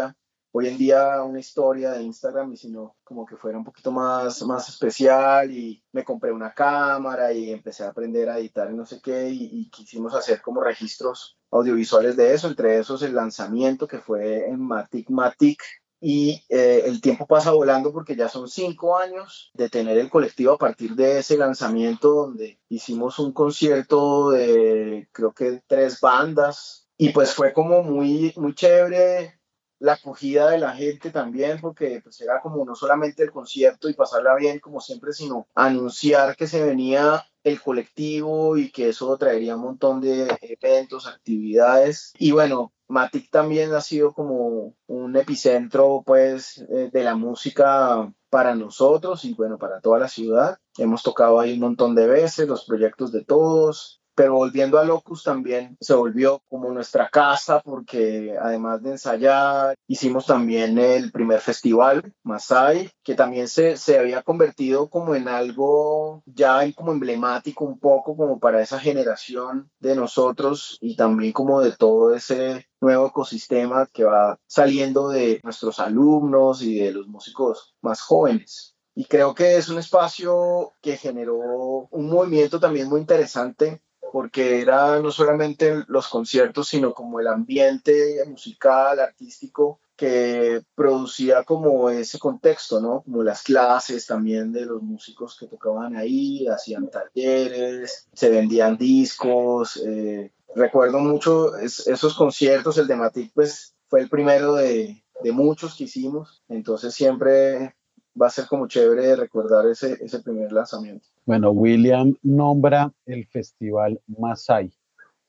hoy 0.54 0.68
en 0.68 0.78
día 0.78 1.24
una 1.24 1.40
historia 1.40 1.92
de 1.92 2.04
Instagram 2.04 2.52
y 2.54 2.58
sino 2.58 2.96
como 3.04 3.26
que 3.26 3.38
fuera 3.38 3.58
un 3.58 3.64
poquito 3.64 3.92
más, 3.92 4.42
más 4.44 4.68
especial 4.70 5.52
y 5.52 5.84
me 5.92 6.04
compré 6.04 6.32
una 6.32 6.54
cámara 6.54 7.32
y 7.32 7.52
empecé 7.52 7.84
a 7.84 7.90
aprender 7.90 8.30
a 8.30 8.38
editar 8.38 8.70
y 8.70 8.76
no 8.76 8.86
sé 8.86 9.02
qué 9.02 9.30
y, 9.30 9.70
quisimos 9.70 10.14
hacer 10.14 10.42
como 10.42 10.62
registros 10.62 11.38
audiovisuales 11.50 12.16
de 12.18 12.34
eso, 12.34 12.48
entre 12.48 12.80
esos 12.80 13.02
el 13.04 13.16
lanzamiento 13.16 13.88
que 13.88 14.00
fue 14.00 14.48
en 14.48 14.60
Matic 14.60 15.10
Matic 15.10 15.64
y 16.04 16.44
eh, 16.50 16.84
el 16.86 17.00
tiempo 17.00 17.28
pasa 17.28 17.52
volando 17.52 17.94
porque 17.94 18.16
ya 18.16 18.28
son 18.28 18.50
cinco 18.50 18.98
años 18.98 19.52
de 19.54 19.70
tener 19.70 19.98
el 19.98 20.10
colectivo 20.10 20.54
a 20.54 20.58
partir 20.58 20.96
de 20.96 21.20
ese 21.20 21.38
lanzamiento 21.38 22.14
donde 22.14 22.60
hicimos 22.70 23.20
un 23.20 23.32
concierto 23.32 24.32
de 24.32 25.08
creo 25.12 25.32
que 25.32 25.62
tres 25.68 26.02
bandas 26.02 26.90
y 26.98 27.10
pues 27.10 27.34
fue 27.34 27.54
como 27.54 27.84
muy, 27.84 28.34
muy 28.36 28.54
chévere 28.56 29.41
la 29.82 29.94
acogida 29.94 30.52
de 30.52 30.60
la 30.60 30.74
gente 30.74 31.10
también, 31.10 31.60
porque 31.60 32.02
pues 32.04 32.22
era 32.22 32.40
como 32.40 32.64
no 32.64 32.76
solamente 32.76 33.24
el 33.24 33.32
concierto 33.32 33.90
y 33.90 33.96
pasarla 33.96 34.36
bien 34.36 34.60
como 34.60 34.80
siempre, 34.80 35.12
sino 35.12 35.48
anunciar 35.56 36.36
que 36.36 36.46
se 36.46 36.64
venía 36.64 37.26
el 37.44 37.60
colectivo 37.60 38.58
y 38.58 38.72
que 38.72 38.90
eso 38.90 39.18
traería 39.18 39.56
un 39.56 39.64
montón 39.64 40.00
de 40.00 40.38
eventos, 40.42 41.08
actividades. 41.08 42.14
Y 42.20 42.32
bueno, 42.32 42.74
Matic 42.88 43.32
también 43.32 43.74
ha 43.74 43.82
sido 43.82 44.14
como 44.14 44.76
un 44.86 45.18
epicentro 45.18 46.04
pues 46.06 46.64
eh, 46.70 46.92
de 46.94 47.04
la 47.04 47.16
música 47.16 48.14
para 48.30 48.54
nosotros 48.54 49.26
y 49.26 49.34
bueno, 49.34 49.58
para 49.58 49.82
toda 49.82 49.98
la 49.98 50.08
ciudad. 50.08 50.60
Hemos 50.78 51.02
tocado 51.02 51.40
ahí 51.40 51.54
un 51.54 51.60
montón 51.62 51.96
de 51.96 52.06
veces 52.06 52.48
los 52.48 52.66
proyectos 52.66 53.12
de 53.12 53.26
todos, 53.26 54.01
pero 54.22 54.36
volviendo 54.36 54.78
a 54.78 54.86
Locus 54.86 55.24
también 55.24 55.76
se 55.82 55.96
volvió 55.96 56.44
como 56.48 56.70
nuestra 56.70 57.10
casa 57.10 57.60
porque 57.60 58.38
además 58.40 58.84
de 58.84 58.92
ensayar, 58.92 59.74
hicimos 59.88 60.28
también 60.28 60.78
el 60.78 61.12
primer 61.12 61.40
festival, 61.40 62.14
Masai, 62.22 62.92
que 63.04 63.16
también 63.16 63.48
se, 63.48 63.78
se 63.78 63.98
había 63.98 64.22
convertido 64.22 64.92
como 64.92 65.16
en 65.16 65.28
algo 65.28 66.22
ya 66.28 66.62
como 66.76 66.92
emblemático 66.92 67.66
un 67.66 67.80
poco 67.80 68.16
como 68.16 68.40
para 68.40 68.62
esa 68.62 68.80
generación 68.80 69.72
de 69.80 69.96
nosotros 69.96 70.78
y 70.82 70.96
también 70.96 71.34
como 71.34 71.60
de 71.60 71.72
todo 71.72 72.14
ese 72.14 72.68
nuevo 72.80 73.08
ecosistema 73.08 73.88
que 73.92 74.04
va 74.04 74.38
saliendo 74.46 75.10
de 75.10 75.40
nuestros 75.44 75.80
alumnos 75.80 76.62
y 76.62 76.78
de 76.78 76.92
los 76.92 77.08
músicos 77.08 77.74
más 77.82 78.02
jóvenes. 78.02 78.76
Y 78.94 79.06
creo 79.06 79.34
que 79.34 79.56
es 79.56 79.70
un 79.70 79.80
espacio 79.80 80.74
que 80.80 80.96
generó 80.96 81.88
un 81.90 82.08
movimiento 82.08 82.60
también 82.60 82.88
muy 82.88 83.00
interesante 83.00 83.82
porque 84.12 84.62
era 84.62 85.00
no 85.00 85.10
solamente 85.10 85.84
los 85.88 86.08
conciertos, 86.10 86.68
sino 86.68 86.94
como 86.94 87.20
el 87.20 87.28
ambiente 87.28 88.24
musical, 88.28 89.00
artístico 89.00 89.80
que 89.96 90.64
producía 90.76 91.44
como 91.44 91.90
ese 91.90 92.20
contexto, 92.20 92.82
¿no? 92.82 93.04
Como 93.04 93.24
las 93.24 93.44
clases 93.44 94.06
también 94.08 94.52
de 94.52 94.66
los 94.66 94.82
músicos 94.82 95.38
que 95.40 95.48
tocaban 95.48 95.96
ahí, 95.96 96.48
hacían 96.48 96.90
talleres, 96.90 98.08
se 98.14 98.30
vendían 98.30 98.78
discos. 98.78 99.78
Eh, 99.86 100.32
recuerdo 100.56 101.00
mucho 101.00 101.56
esos 101.58 102.14
conciertos, 102.16 102.78
el 102.80 102.88
de 102.88 102.96
Matic 102.96 103.32
pues 103.34 103.76
fue 103.88 104.02
el 104.02 104.10
primero 104.10 104.56
de, 104.56 105.06
de 105.24 105.32
muchos 105.32 105.76
que 105.76 105.86
hicimos, 105.86 106.44
entonces 106.50 106.94
siempre 106.94 107.76
va 108.20 108.28
a 108.28 108.30
ser 108.30 108.48
como 108.48 108.68
chévere 108.68 109.16
recordar 109.16 109.66
ese, 109.68 109.98
ese 110.04 110.20
primer 110.22 110.52
lanzamiento. 110.52 111.08
Bueno, 111.26 111.52
William 111.52 112.16
nombra 112.24 112.92
el 113.06 113.26
festival 113.28 114.02
Masai, 114.08 114.72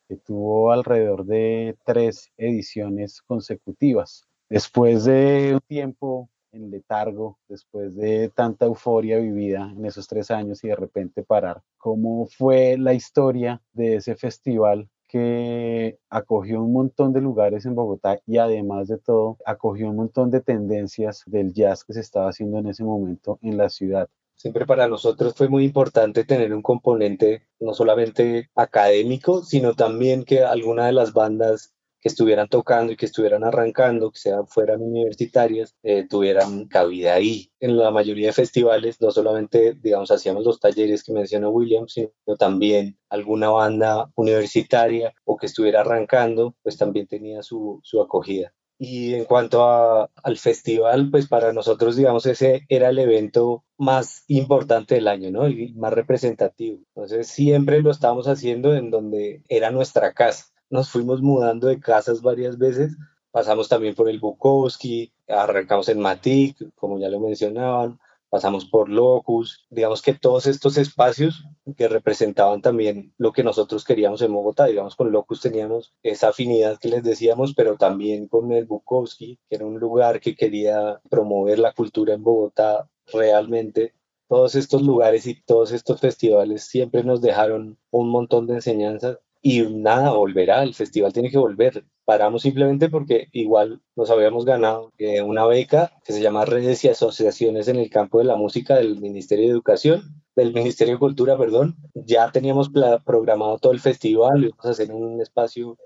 que 0.08 0.16
tuvo 0.16 0.72
alrededor 0.72 1.24
de 1.24 1.76
tres 1.84 2.30
ediciones 2.36 3.22
consecutivas. 3.22 4.26
Después 4.48 5.04
de 5.04 5.54
un 5.54 5.60
tiempo 5.60 6.28
en 6.52 6.70
letargo, 6.70 7.38
después 7.48 7.96
de 7.96 8.28
tanta 8.28 8.66
euforia 8.66 9.18
vivida 9.18 9.72
en 9.74 9.86
esos 9.86 10.06
tres 10.06 10.30
años 10.30 10.62
y 10.62 10.68
de 10.68 10.76
repente 10.76 11.22
parar, 11.22 11.62
¿cómo 11.78 12.26
fue 12.26 12.76
la 12.76 12.92
historia 12.92 13.62
de 13.72 13.96
ese 13.96 14.14
festival 14.14 14.88
que 15.12 15.98
acogió 16.08 16.62
un 16.62 16.72
montón 16.72 17.12
de 17.12 17.20
lugares 17.20 17.66
en 17.66 17.74
Bogotá 17.74 18.20
y 18.26 18.38
además 18.38 18.88
de 18.88 18.96
todo 18.96 19.36
acogió 19.44 19.90
un 19.90 19.96
montón 19.96 20.30
de 20.30 20.40
tendencias 20.40 21.22
del 21.26 21.52
jazz 21.52 21.84
que 21.84 21.92
se 21.92 22.00
estaba 22.00 22.30
haciendo 22.30 22.58
en 22.58 22.68
ese 22.68 22.82
momento 22.82 23.38
en 23.42 23.58
la 23.58 23.68
ciudad. 23.68 24.08
Siempre 24.36 24.64
para 24.64 24.88
nosotros 24.88 25.34
fue 25.36 25.50
muy 25.50 25.64
importante 25.64 26.24
tener 26.24 26.54
un 26.54 26.62
componente 26.62 27.42
no 27.60 27.74
solamente 27.74 28.48
académico, 28.54 29.42
sino 29.44 29.74
también 29.74 30.24
que 30.24 30.44
alguna 30.44 30.86
de 30.86 30.92
las 30.92 31.12
bandas 31.12 31.71
que 32.02 32.08
estuvieran 32.08 32.48
tocando 32.48 32.92
y 32.92 32.96
que 32.96 33.06
estuvieran 33.06 33.44
arrancando, 33.44 34.10
que 34.10 34.18
sean 34.18 34.46
fueran 34.48 34.82
universitarias, 34.82 35.76
eh, 35.84 36.06
tuvieran 36.08 36.66
cabida 36.66 37.14
ahí. 37.14 37.52
En 37.60 37.78
la 37.78 37.92
mayoría 37.92 38.26
de 38.26 38.32
festivales, 38.32 39.00
no 39.00 39.12
solamente, 39.12 39.74
digamos, 39.80 40.10
hacíamos 40.10 40.44
los 40.44 40.58
talleres 40.58 41.04
que 41.04 41.12
mencionó 41.12 41.50
William, 41.50 41.86
sino 41.86 42.10
también 42.38 42.98
alguna 43.08 43.50
banda 43.50 44.10
universitaria 44.16 45.14
o 45.24 45.36
que 45.36 45.46
estuviera 45.46 45.82
arrancando, 45.82 46.56
pues 46.62 46.76
también 46.76 47.06
tenía 47.06 47.42
su, 47.42 47.80
su 47.84 48.02
acogida. 48.02 48.52
Y 48.78 49.14
en 49.14 49.24
cuanto 49.26 49.62
a, 49.64 50.10
al 50.24 50.38
festival, 50.38 51.08
pues 51.08 51.28
para 51.28 51.52
nosotros, 51.52 51.94
digamos, 51.94 52.26
ese 52.26 52.62
era 52.68 52.88
el 52.88 52.98
evento 52.98 53.64
más 53.78 54.24
importante 54.26 54.96
del 54.96 55.06
año, 55.06 55.30
¿no? 55.30 55.48
Y 55.48 55.72
más 55.74 55.92
representativo. 55.92 56.80
Entonces, 56.96 57.28
siempre 57.28 57.80
lo 57.80 57.92
estábamos 57.92 58.26
haciendo 58.26 58.74
en 58.74 58.90
donde 58.90 59.44
era 59.48 59.70
nuestra 59.70 60.14
casa 60.14 60.51
nos 60.72 60.88
fuimos 60.88 61.20
mudando 61.20 61.68
de 61.68 61.78
casas 61.78 62.22
varias 62.22 62.56
veces. 62.56 62.96
Pasamos 63.30 63.68
también 63.68 63.94
por 63.94 64.08
el 64.08 64.18
Bukowski, 64.18 65.12
arrancamos 65.28 65.88
en 65.90 66.00
Matic, 66.00 66.56
como 66.74 66.98
ya 66.98 67.10
lo 67.10 67.20
mencionaban, 67.20 68.00
pasamos 68.30 68.64
por 68.64 68.88
Locus, 68.88 69.66
digamos 69.68 70.00
que 70.00 70.14
todos 70.14 70.46
estos 70.46 70.78
espacios 70.78 71.44
que 71.76 71.88
representaban 71.88 72.62
también 72.62 73.12
lo 73.18 73.32
que 73.32 73.44
nosotros 73.44 73.84
queríamos 73.84 74.22
en 74.22 74.32
Bogotá, 74.32 74.64
digamos 74.64 74.96
con 74.96 75.12
Locus 75.12 75.42
teníamos 75.42 75.92
esa 76.02 76.28
afinidad 76.28 76.78
que 76.78 76.88
les 76.88 77.02
decíamos, 77.02 77.52
pero 77.54 77.76
también 77.76 78.26
con 78.26 78.50
el 78.52 78.64
Bukowski, 78.64 79.38
que 79.50 79.56
era 79.56 79.66
un 79.66 79.78
lugar 79.78 80.20
que 80.20 80.34
quería 80.34 81.02
promover 81.10 81.58
la 81.58 81.74
cultura 81.74 82.14
en 82.14 82.22
Bogotá 82.22 82.88
realmente. 83.12 83.92
Todos 84.26 84.54
estos 84.54 84.80
lugares 84.80 85.26
y 85.26 85.42
todos 85.42 85.72
estos 85.72 86.00
festivales 86.00 86.64
siempre 86.64 87.04
nos 87.04 87.20
dejaron 87.20 87.78
un 87.90 88.08
montón 88.08 88.46
de 88.46 88.54
enseñanzas 88.54 89.18
y 89.42 89.62
nada, 89.62 90.12
volverá, 90.12 90.62
el 90.62 90.74
festival 90.74 91.12
tiene 91.12 91.30
que 91.30 91.38
volver. 91.38 91.84
Paramos 92.04 92.42
simplemente 92.42 92.88
porque 92.88 93.28
igual 93.32 93.82
nos 93.96 94.10
habíamos 94.10 94.44
ganado 94.44 94.92
eh, 94.98 95.20
una 95.22 95.44
beca 95.46 95.92
que 96.04 96.12
se 96.12 96.22
llama 96.22 96.44
Redes 96.44 96.84
y 96.84 96.88
Asociaciones 96.88 97.66
en 97.66 97.76
el 97.76 97.90
campo 97.90 98.18
de 98.18 98.24
la 98.24 98.36
música 98.36 98.76
del 98.76 99.00
Ministerio 99.00 99.46
de 99.46 99.50
Educación, 99.52 100.22
del 100.36 100.52
Ministerio 100.54 100.94
de 100.94 101.00
Cultura, 101.00 101.36
perdón. 101.36 101.76
Ya 101.94 102.30
teníamos 102.30 102.70
programado 103.04 103.58
todo 103.58 103.72
el 103.72 103.80
festival, 103.80 104.44
íbamos 104.44 104.64
a 104.64 104.70
hacer 104.70 104.92
un 104.92 105.20
espacio 105.20 105.76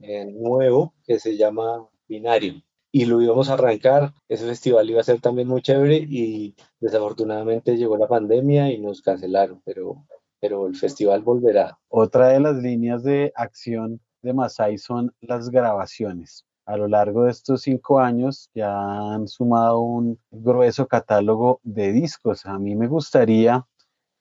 eh, 0.00 0.24
nuevo 0.26 0.94
que 1.04 1.18
se 1.20 1.36
llama 1.36 1.86
Binario 2.08 2.62
y 2.92 3.06
lo 3.06 3.20
íbamos 3.20 3.50
a 3.50 3.54
arrancar. 3.54 4.14
Ese 4.28 4.46
festival 4.46 4.88
iba 4.88 5.00
a 5.00 5.04
ser 5.04 5.20
también 5.20 5.48
muy 5.48 5.62
chévere 5.62 5.96
y 5.96 6.54
desafortunadamente 6.80 7.76
llegó 7.76 7.96
la 7.96 8.08
pandemia 8.08 8.70
y 8.70 8.78
nos 8.78 9.02
cancelaron, 9.02 9.60
pero 9.64 10.04
pero 10.42 10.66
el 10.66 10.74
festival 10.74 11.22
volverá. 11.22 11.78
Otra 11.88 12.28
de 12.28 12.40
las 12.40 12.56
líneas 12.56 13.04
de 13.04 13.32
acción 13.36 14.00
de 14.22 14.34
Masai 14.34 14.76
son 14.76 15.14
las 15.20 15.50
grabaciones. 15.50 16.44
A 16.66 16.76
lo 16.76 16.88
largo 16.88 17.24
de 17.24 17.30
estos 17.30 17.62
cinco 17.62 18.00
años 18.00 18.50
ya 18.52 18.72
han 19.14 19.28
sumado 19.28 19.80
un 19.80 20.18
grueso 20.32 20.88
catálogo 20.88 21.60
de 21.62 21.92
discos. 21.92 22.44
A 22.44 22.58
mí 22.58 22.74
me 22.74 22.88
gustaría, 22.88 23.64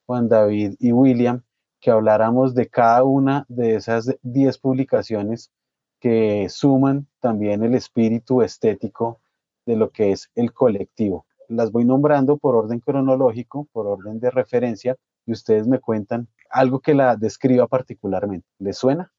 Juan 0.06 0.30
David 0.30 0.76
y 0.80 0.92
William, 0.92 1.42
que 1.80 1.90
habláramos 1.90 2.54
de 2.54 2.68
cada 2.68 3.04
una 3.04 3.46
de 3.50 3.76
esas 3.76 4.16
diez 4.22 4.60
publicaciones 4.60 5.52
que 6.00 6.50
suman 6.50 7.08
también 7.20 7.64
el 7.64 7.74
espíritu 7.74 8.44
estético 8.44 9.22
de 9.66 9.76
lo 9.76 9.90
que 9.90 10.12
es 10.12 10.30
el 10.36 10.54
colectivo. 10.54 11.26
Las 11.48 11.72
voy 11.72 11.84
nombrando 11.84 12.38
por 12.38 12.56
orden 12.56 12.80
cronológico, 12.80 13.68
por 13.72 13.88
orden 13.88 14.20
de 14.20 14.30
referencia, 14.30 14.98
y 15.26 15.32
ustedes 15.32 15.68
me 15.68 15.80
cuentan 15.80 16.28
algo 16.50 16.80
que 16.80 16.94
la 16.94 17.16
describa 17.16 17.68
particularmente. 17.68 18.48
¿Les 18.60 18.78
suena? 18.78 19.12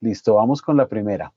Listo, 0.00 0.34
vamos 0.34 0.60
con 0.60 0.76
la 0.76 0.86
primera. 0.86 1.32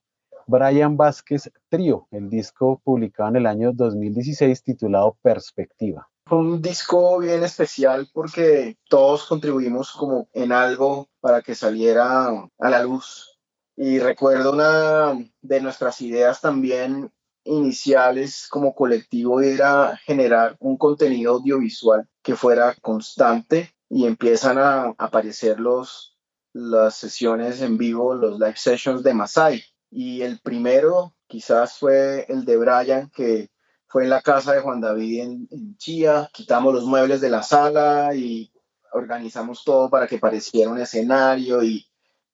Brian 0.45 0.95
Vázquez 0.95 1.51
Trío, 1.69 2.07
el 2.11 2.29
disco 2.29 2.81
publicado 2.83 3.29
en 3.29 3.35
el 3.37 3.45
año 3.45 3.73
2016 3.73 4.63
titulado 4.63 5.17
Perspectiva. 5.21 6.09
Fue 6.25 6.37
un 6.37 6.61
disco 6.61 7.19
bien 7.19 7.43
especial 7.43 8.09
porque 8.13 8.77
todos 8.89 9.25
contribuimos 9.25 9.91
como 9.91 10.27
en 10.33 10.51
algo 10.51 11.07
para 11.19 11.41
que 11.41 11.55
saliera 11.55 12.27
a 12.59 12.69
la 12.69 12.83
luz. 12.83 13.39
Y 13.75 13.99
recuerdo 13.99 14.53
una 14.53 15.17
de 15.41 15.61
nuestras 15.61 16.01
ideas 16.01 16.41
también 16.41 17.11
iniciales 17.47 18.47
como 18.49 18.75
colectivo 18.75 19.41
era 19.41 19.97
generar 20.05 20.55
un 20.59 20.77
contenido 20.77 21.33
audiovisual 21.33 22.07
que 22.21 22.35
fuera 22.35 22.75
constante 22.81 23.73
y 23.89 24.05
empiezan 24.05 24.57
a 24.57 24.93
aparecer 24.97 25.59
los, 25.59 26.17
las 26.53 26.95
sesiones 26.95 27.61
en 27.61 27.77
vivo, 27.77 28.15
los 28.15 28.39
live 28.39 28.57
sessions 28.57 29.03
de 29.03 29.13
Masai. 29.13 29.63
Y 29.89 30.21
el 30.21 30.39
primero 30.39 31.15
quizás 31.27 31.77
fue 31.77 32.25
el 32.27 32.43
de 32.45 32.57
Brian, 32.57 33.09
que 33.09 33.49
fue 33.87 34.03
en 34.03 34.09
la 34.09 34.21
casa 34.21 34.53
de 34.53 34.61
Juan 34.61 34.81
David 34.81 35.21
en, 35.21 35.47
en 35.49 35.77
Chía. 35.77 36.29
Quitamos 36.33 36.73
los 36.73 36.85
muebles 36.85 37.21
de 37.21 37.29
la 37.29 37.43
sala 37.43 38.13
y 38.13 38.51
organizamos 38.91 39.63
todo 39.63 39.89
para 39.89 40.07
que 40.07 40.19
pareciera 40.19 40.69
un 40.69 40.79
escenario 40.79 41.63
y 41.63 41.85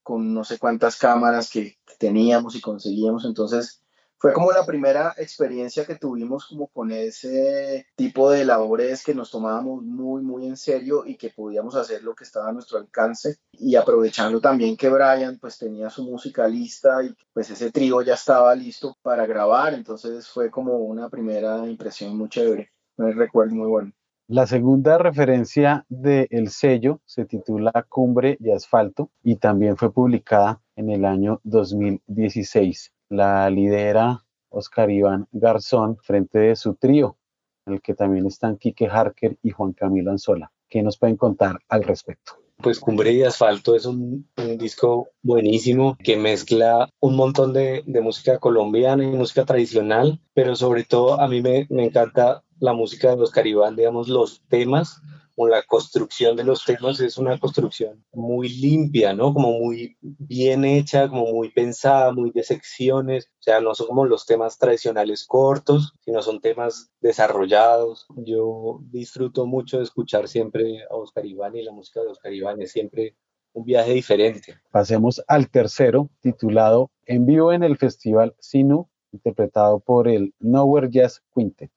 con 0.02 0.34
no 0.34 0.44
sé 0.44 0.58
cuántas 0.58 0.98
cámaras 0.98 1.50
que 1.50 1.78
teníamos 2.00 2.56
y 2.56 2.62
conseguíamos. 2.62 3.26
Entonces 3.26 3.83
fue 4.24 4.32
como 4.32 4.54
la 4.54 4.66
primera 4.66 5.14
experiencia 5.18 5.84
que 5.84 5.96
tuvimos 5.96 6.46
como 6.46 6.68
con 6.68 6.94
ese 6.94 7.88
tipo 7.98 8.32
de 8.32 8.46
labores 8.46 9.04
que 9.04 9.14
nos 9.14 9.30
tomábamos 9.30 9.84
muy, 9.84 10.22
muy 10.22 10.48
en 10.48 10.56
serio 10.56 11.06
y 11.06 11.18
que 11.18 11.28
podíamos 11.28 11.76
hacer 11.76 12.04
lo 12.04 12.16
que 12.16 12.24
estaba 12.24 12.48
a 12.48 12.54
nuestro 12.54 12.78
alcance 12.78 13.36
y 13.52 13.76
aprovechando 13.76 14.40
también 14.40 14.78
que 14.78 14.88
Brian 14.88 15.38
pues 15.42 15.58
tenía 15.58 15.90
su 15.90 16.06
música 16.06 16.48
lista 16.48 17.04
y 17.04 17.14
pues 17.34 17.50
ese 17.50 17.70
trío 17.70 18.02
ya 18.02 18.14
estaba 18.14 18.56
listo 18.56 18.96
para 19.02 19.26
grabar, 19.26 19.74
entonces 19.74 20.26
fue 20.30 20.50
como 20.50 20.78
una 20.78 21.10
primera 21.10 21.68
impresión 21.68 22.18
muy 22.18 22.30
chévere, 22.30 22.72
me 22.96 23.12
recuerdo 23.12 23.56
muy 23.56 23.68
bueno. 23.68 23.92
La 24.30 24.48
segunda 24.48 24.98
referencia 24.98 25.86
del 25.90 26.50
sello 26.50 27.02
se 27.04 27.26
titula 27.26 27.74
Cumbre 27.90 28.38
y 28.40 28.52
Asfalto 28.52 29.12
y 29.22 29.36
también 29.36 29.76
fue 29.76 29.92
publicada 29.92 30.62
en 30.78 30.92
el 30.92 31.04
año 31.04 31.42
2016 31.44 32.93
la 33.14 33.50
lidera 33.50 34.26
Oscar 34.50 34.90
Iván 34.90 35.28
Garzón 35.32 35.98
frente 35.98 36.40
de 36.40 36.56
su 36.56 36.76
trío, 36.76 37.18
en 37.66 37.76
el 37.76 37.82
que 37.82 37.94
también 37.94 38.26
están 38.26 38.58
Quique 38.58 38.88
Harker 38.88 39.38
y 39.42 39.52
Juan 39.52 39.74
Camilo 39.74 40.12
Anzola. 40.12 40.52
¿Qué 40.70 40.82
nos 40.82 40.98
pueden 40.98 41.18
contar 41.18 41.60
al 41.70 41.84
respecto? 41.84 42.34
Pues 42.58 42.80
Cumbre 42.80 43.12
y 43.12 43.24
Asfalto 43.24 43.76
es 43.76 43.86
un, 43.86 44.28
disco 44.58 45.10
buenísimo 45.22 45.98
que 46.04 46.18
mezcla 46.18 46.88
un 47.00 47.16
montón 47.16 47.52
de, 47.52 47.84
música 47.86 48.40
colombiana 48.40 49.04
y 49.04 49.08
música 49.08 49.44
tradicional, 49.44 50.22
pero 50.34 50.56
sobre 50.56 50.84
todo 50.84 51.20
a 51.20 51.28
mí 51.28 51.42
me, 51.42 51.68
me 51.70 51.86
encanta 51.86 52.44
la 52.60 52.74
música 52.74 53.16
de 53.16 53.24
Oscar 53.24 53.46
Iván, 53.48 53.76
digamos, 53.76 54.08
los 54.08 54.42
temas 54.48 55.02
o 55.36 55.48
la 55.48 55.64
construcción 55.64 56.36
de 56.36 56.44
los 56.44 56.64
temas 56.64 57.00
es 57.00 57.18
una 57.18 57.40
construcción 57.40 58.06
muy 58.14 58.50
limpia, 58.50 59.14
¿no? 59.14 59.34
Como 59.34 59.52
muy 59.60 59.98
bien 60.02 60.64
hecha, 60.66 61.08
como 61.10 61.26
muy 61.34 61.52
pensada, 61.52 62.12
muy 62.12 62.32
de 62.32 62.44
secciones, 62.44 63.26
o 63.40 63.42
sea, 63.44 63.60
no 63.62 63.74
son 63.74 63.88
como 63.88 64.06
los 64.06 64.26
temas 64.26 64.58
tradicionales 64.58 65.26
cortos, 65.26 65.94
sino 66.02 66.22
son 66.22 66.42
temas 66.42 66.92
desarrollados. 67.02 68.06
Yo 68.16 68.80
disfruto 68.92 69.46
mucho 69.46 69.78
de 69.78 69.84
escuchar 69.84 70.28
siempre 70.28 70.84
a 70.90 70.96
Oscar 70.96 71.26
Iván 71.26 71.56
y 71.56 71.64
la 71.64 71.72
música 71.72 72.02
de 72.02 72.08
Oscar 72.08 72.34
Iván 72.34 72.62
es 72.62 72.72
siempre 72.72 73.16
un 73.54 73.66
viaje 73.66 73.94
diferente. 73.94 74.56
Pasemos 74.72 75.24
al 75.28 75.50
tercero, 75.50 76.10
titulado 76.22 76.92
En 77.06 77.26
vivo 77.26 77.54
en 77.54 77.64
el 77.64 77.78
Festival 77.78 78.36
Sinu, 78.40 78.90
interpretado 79.12 79.80
por 79.80 80.08
el 80.08 80.34
Nowhere 80.40 80.90
Jazz 80.90 81.24
Quintet 81.34 81.72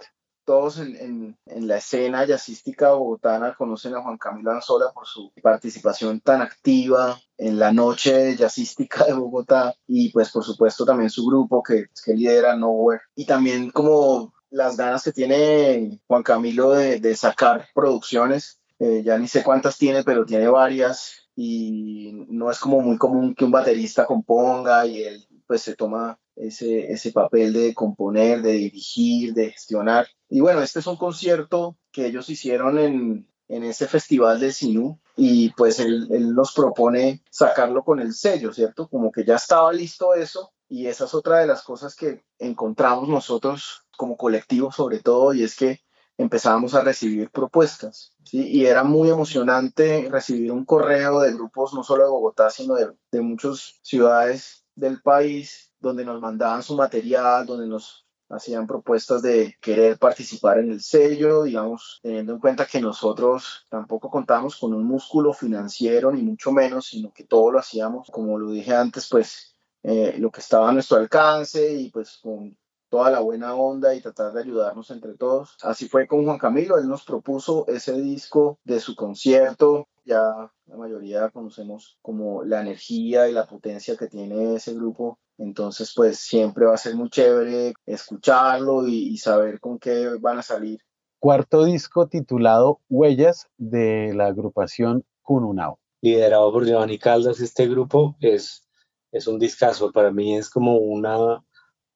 todos 0.46 0.78
en, 0.78 1.36
la 1.46 1.76
escena 1.76 2.24
jazzística 2.24 2.92
bogotana 2.92 3.54
conocen 3.54 3.94
a 3.94 4.02
Juan 4.02 4.16
Camilo 4.16 4.52
Anzola 4.52 4.86
por 4.94 5.06
su 5.06 5.32
participación 5.42 6.20
tan 6.20 6.40
activa 6.40 7.20
en 7.36 7.58
la 7.58 7.72
noche 7.72 8.36
jazzística 8.36 9.04
de 9.04 9.12
Bogotá 9.12 9.74
y 9.86 10.10
pues 10.12 10.30
por 10.30 10.44
supuesto 10.44 10.86
también 10.86 11.10
su 11.10 11.26
grupo 11.26 11.62
que, 11.62 11.86
que 12.04 12.14
lidera 12.14 12.56
Nowhere 12.56 13.02
y 13.14 13.26
también 13.26 13.70
como 13.70 14.32
las 14.50 14.76
ganas 14.76 15.02
que 15.02 15.12
tiene 15.12 16.00
Juan 16.06 16.22
Camilo 16.22 16.70
de, 16.70 17.16
sacar 17.16 17.66
producciones, 17.74 18.60
eh, 18.78 19.02
ya 19.04 19.18
ni 19.18 19.28
sé 19.28 19.42
cuántas 19.42 19.76
tiene, 19.76 20.04
pero 20.04 20.24
tiene 20.24 20.48
varias 20.48 21.28
y 21.34 22.12
no 22.28 22.50
es 22.50 22.58
como 22.58 22.80
muy 22.80 22.96
común 22.96 23.34
que 23.34 23.44
un 23.44 23.50
baterista 23.50 24.06
componga 24.06 24.86
y 24.86 25.02
él 25.02 25.26
pues 25.46 25.62
se 25.62 25.74
toma 25.74 26.18
ese, 26.36 26.92
ese 26.92 27.12
papel 27.12 27.52
de 27.52 27.74
componer, 27.74 28.42
de 28.42 28.52
dirigir, 28.52 29.34
de 29.34 29.50
gestionar. 29.50 30.06
Y 30.28 30.40
bueno, 30.40 30.62
este 30.62 30.80
es 30.80 30.86
un 30.86 30.96
concierto 30.96 31.76
que 31.92 32.06
ellos 32.06 32.28
hicieron 32.28 32.78
en, 32.78 33.28
en 33.48 33.64
ese 33.64 33.86
festival 33.86 34.40
de 34.40 34.52
Sinú 34.52 35.00
y 35.16 35.50
pues 35.50 35.78
él, 35.78 36.08
él, 36.10 36.34
nos 36.34 36.52
propone 36.52 37.22
sacarlo 37.30 37.84
con 37.84 38.00
el 38.00 38.12
sello, 38.12 38.52
¿cierto? 38.52 38.88
Como 38.88 39.12
que 39.12 39.24
ya 39.24 39.36
estaba 39.36 39.72
listo 39.72 40.14
eso 40.14 40.52
y 40.68 40.86
esa 40.86 41.04
es 41.04 41.14
otra 41.14 41.38
de 41.38 41.46
las 41.46 41.62
cosas 41.62 41.94
que 41.94 42.24
encontramos 42.38 43.08
nosotros 43.08 43.86
como 43.96 44.16
colectivo 44.16 44.72
sobre 44.72 44.98
todo 44.98 45.32
y 45.32 45.44
es 45.44 45.56
que 45.56 45.80
empezábamos 46.18 46.74
a 46.74 46.80
recibir 46.80 47.30
propuestas. 47.30 48.12
Y 48.32 48.64
era 48.64 48.82
muy 48.82 49.10
emocionante 49.10 50.08
recibir 50.10 50.50
un 50.50 50.64
correo 50.64 51.20
de 51.20 51.32
grupos 51.32 51.74
no 51.74 51.84
solo 51.84 52.04
de 52.04 52.10
Bogotá, 52.10 52.50
sino 52.50 52.74
de, 52.74 52.90
de 53.12 53.20
muchas 53.20 53.78
ciudades 53.82 54.64
del 54.74 55.00
país 55.02 55.72
donde 55.78 56.04
nos 56.04 56.20
mandaban 56.20 56.62
su 56.62 56.74
material, 56.74 57.46
donde 57.46 57.66
nos 57.66 58.05
hacían 58.28 58.66
propuestas 58.66 59.22
de 59.22 59.56
querer 59.60 59.98
participar 59.98 60.58
en 60.58 60.72
el 60.72 60.80
sello, 60.80 61.44
digamos, 61.44 62.00
teniendo 62.02 62.34
en 62.34 62.40
cuenta 62.40 62.66
que 62.66 62.80
nosotros 62.80 63.66
tampoco 63.68 64.10
contábamos 64.10 64.56
con 64.56 64.74
un 64.74 64.84
músculo 64.84 65.32
financiero, 65.32 66.10
ni 66.10 66.22
mucho 66.22 66.52
menos, 66.52 66.86
sino 66.86 67.12
que 67.12 67.24
todo 67.24 67.50
lo 67.52 67.58
hacíamos, 67.58 68.10
como 68.10 68.38
lo 68.38 68.50
dije 68.50 68.74
antes, 68.74 69.08
pues 69.08 69.54
eh, 69.82 70.16
lo 70.18 70.30
que 70.30 70.40
estaba 70.40 70.68
a 70.68 70.72
nuestro 70.72 70.98
alcance 70.98 71.74
y 71.74 71.90
pues 71.90 72.18
con 72.22 72.56
toda 72.88 73.10
la 73.10 73.20
buena 73.20 73.54
onda 73.54 73.94
y 73.94 74.00
tratar 74.00 74.32
de 74.32 74.42
ayudarnos 74.42 74.90
entre 74.90 75.14
todos. 75.14 75.56
Así 75.62 75.88
fue 75.88 76.06
con 76.06 76.24
Juan 76.24 76.38
Camilo, 76.38 76.78
él 76.78 76.88
nos 76.88 77.04
propuso 77.04 77.66
ese 77.68 77.92
disco 78.00 78.58
de 78.64 78.80
su 78.80 78.96
concierto, 78.96 79.88
ya 80.04 80.50
la 80.66 80.76
mayoría 80.76 81.30
conocemos 81.30 81.98
como 82.00 82.44
la 82.44 82.60
energía 82.60 83.28
y 83.28 83.32
la 83.32 83.46
potencia 83.46 83.96
que 83.96 84.06
tiene 84.06 84.54
ese 84.54 84.74
grupo 84.74 85.18
entonces, 85.38 85.92
pues 85.94 86.18
siempre 86.18 86.66
va 86.66 86.74
a 86.74 86.78
ser 86.78 86.94
muy 86.94 87.10
chévere 87.10 87.74
escucharlo 87.84 88.86
y, 88.86 89.16
saber 89.18 89.60
con 89.60 89.78
qué 89.78 90.08
van 90.20 90.38
a 90.38 90.42
salir. 90.42 90.80
Cuarto 91.18 91.64
disco 91.64 92.08
titulado 92.08 92.80
Huellas 92.88 93.48
de 93.58 94.14
la 94.14 94.26
agrupación 94.26 95.04
Cununao. 95.22 95.78
Liderado 96.00 96.52
por 96.52 96.66
Giovanni 96.66 96.98
Caldas, 96.98 97.40
este 97.40 97.66
grupo 97.68 98.16
es, 98.20 98.66
es 99.12 99.26
un 99.26 99.38
discazo. 99.38 99.92
Para 99.92 100.10
mí 100.10 100.36
es 100.36 100.48
como 100.48 100.76
una, 100.76 101.44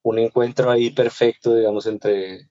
un 0.03 0.19
encuentro 0.19 0.71
ahí 0.71 0.91
perfecto, 0.91 1.55
digamos, 1.55 1.87
entre 1.87 2.51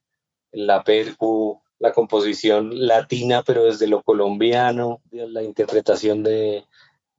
la 0.52 0.84
percu, 0.84 1.62
la 1.78 1.94
composición 1.94 2.88
latina, 2.88 3.44
pero 3.46 3.66
desde 3.66 3.88
lo 3.88 4.02
colombiano, 4.02 5.02
la 5.12 5.44
interpretación 5.44 6.24
de, 6.24 6.66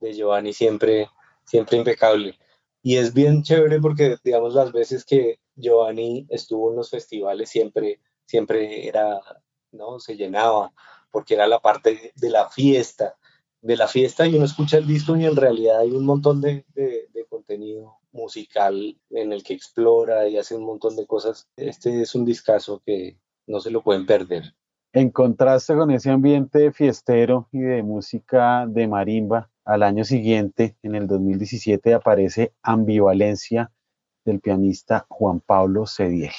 de 0.00 0.12
Giovanni 0.12 0.52
siempre, 0.52 1.08
siempre 1.44 1.78
impecable. 1.78 2.38
Y 2.82 2.96
es 2.96 3.12
bien 3.12 3.42
chévere 3.42 3.80
porque, 3.80 4.16
digamos, 4.24 4.54
las 4.54 4.72
veces 4.72 5.04
que 5.04 5.40
Giovanni 5.54 6.26
estuvo 6.30 6.70
en 6.70 6.76
los 6.76 6.90
festivales 6.90 7.50
siempre, 7.50 8.00
siempre 8.24 8.88
era, 8.88 9.20
¿no? 9.72 10.00
Se 10.00 10.16
llenaba 10.16 10.72
porque 11.10 11.34
era 11.34 11.46
la 11.46 11.60
parte 11.60 12.12
de 12.14 12.30
la 12.30 12.48
fiesta, 12.48 13.16
de 13.60 13.76
la 13.76 13.88
fiesta 13.88 14.26
y 14.26 14.36
uno 14.36 14.44
escucha 14.44 14.78
el 14.78 14.86
disco 14.86 15.16
y 15.16 15.26
en 15.26 15.36
realidad 15.36 15.80
hay 15.80 15.90
un 15.90 16.06
montón 16.06 16.40
de, 16.40 16.64
de, 16.74 17.08
de 17.12 17.24
contenido 17.26 17.98
musical 18.12 18.96
en 19.10 19.32
el 19.32 19.42
que 19.42 19.54
explora 19.54 20.28
y 20.28 20.38
hace 20.38 20.54
un 20.56 20.64
montón 20.64 20.96
de 20.96 21.06
cosas. 21.06 21.48
Este 21.56 22.00
es 22.02 22.14
un 22.14 22.24
discazo 22.24 22.82
que 22.84 23.18
no 23.46 23.60
se 23.60 23.70
lo 23.70 23.82
pueden 23.82 24.06
perder. 24.06 24.54
En 24.92 25.10
contraste 25.10 25.76
con 25.76 25.90
ese 25.90 26.10
ambiente 26.10 26.72
fiestero 26.72 27.48
y 27.52 27.60
de 27.60 27.82
música 27.82 28.66
de 28.66 28.88
marimba, 28.88 29.48
al 29.64 29.82
año 29.82 30.04
siguiente, 30.04 30.76
en 30.82 30.94
el 30.94 31.06
2017, 31.06 31.94
aparece 31.94 32.52
Ambivalencia 32.62 33.70
del 34.24 34.40
pianista 34.40 35.06
Juan 35.08 35.40
Pablo 35.40 35.86
Cediel. 35.86 36.32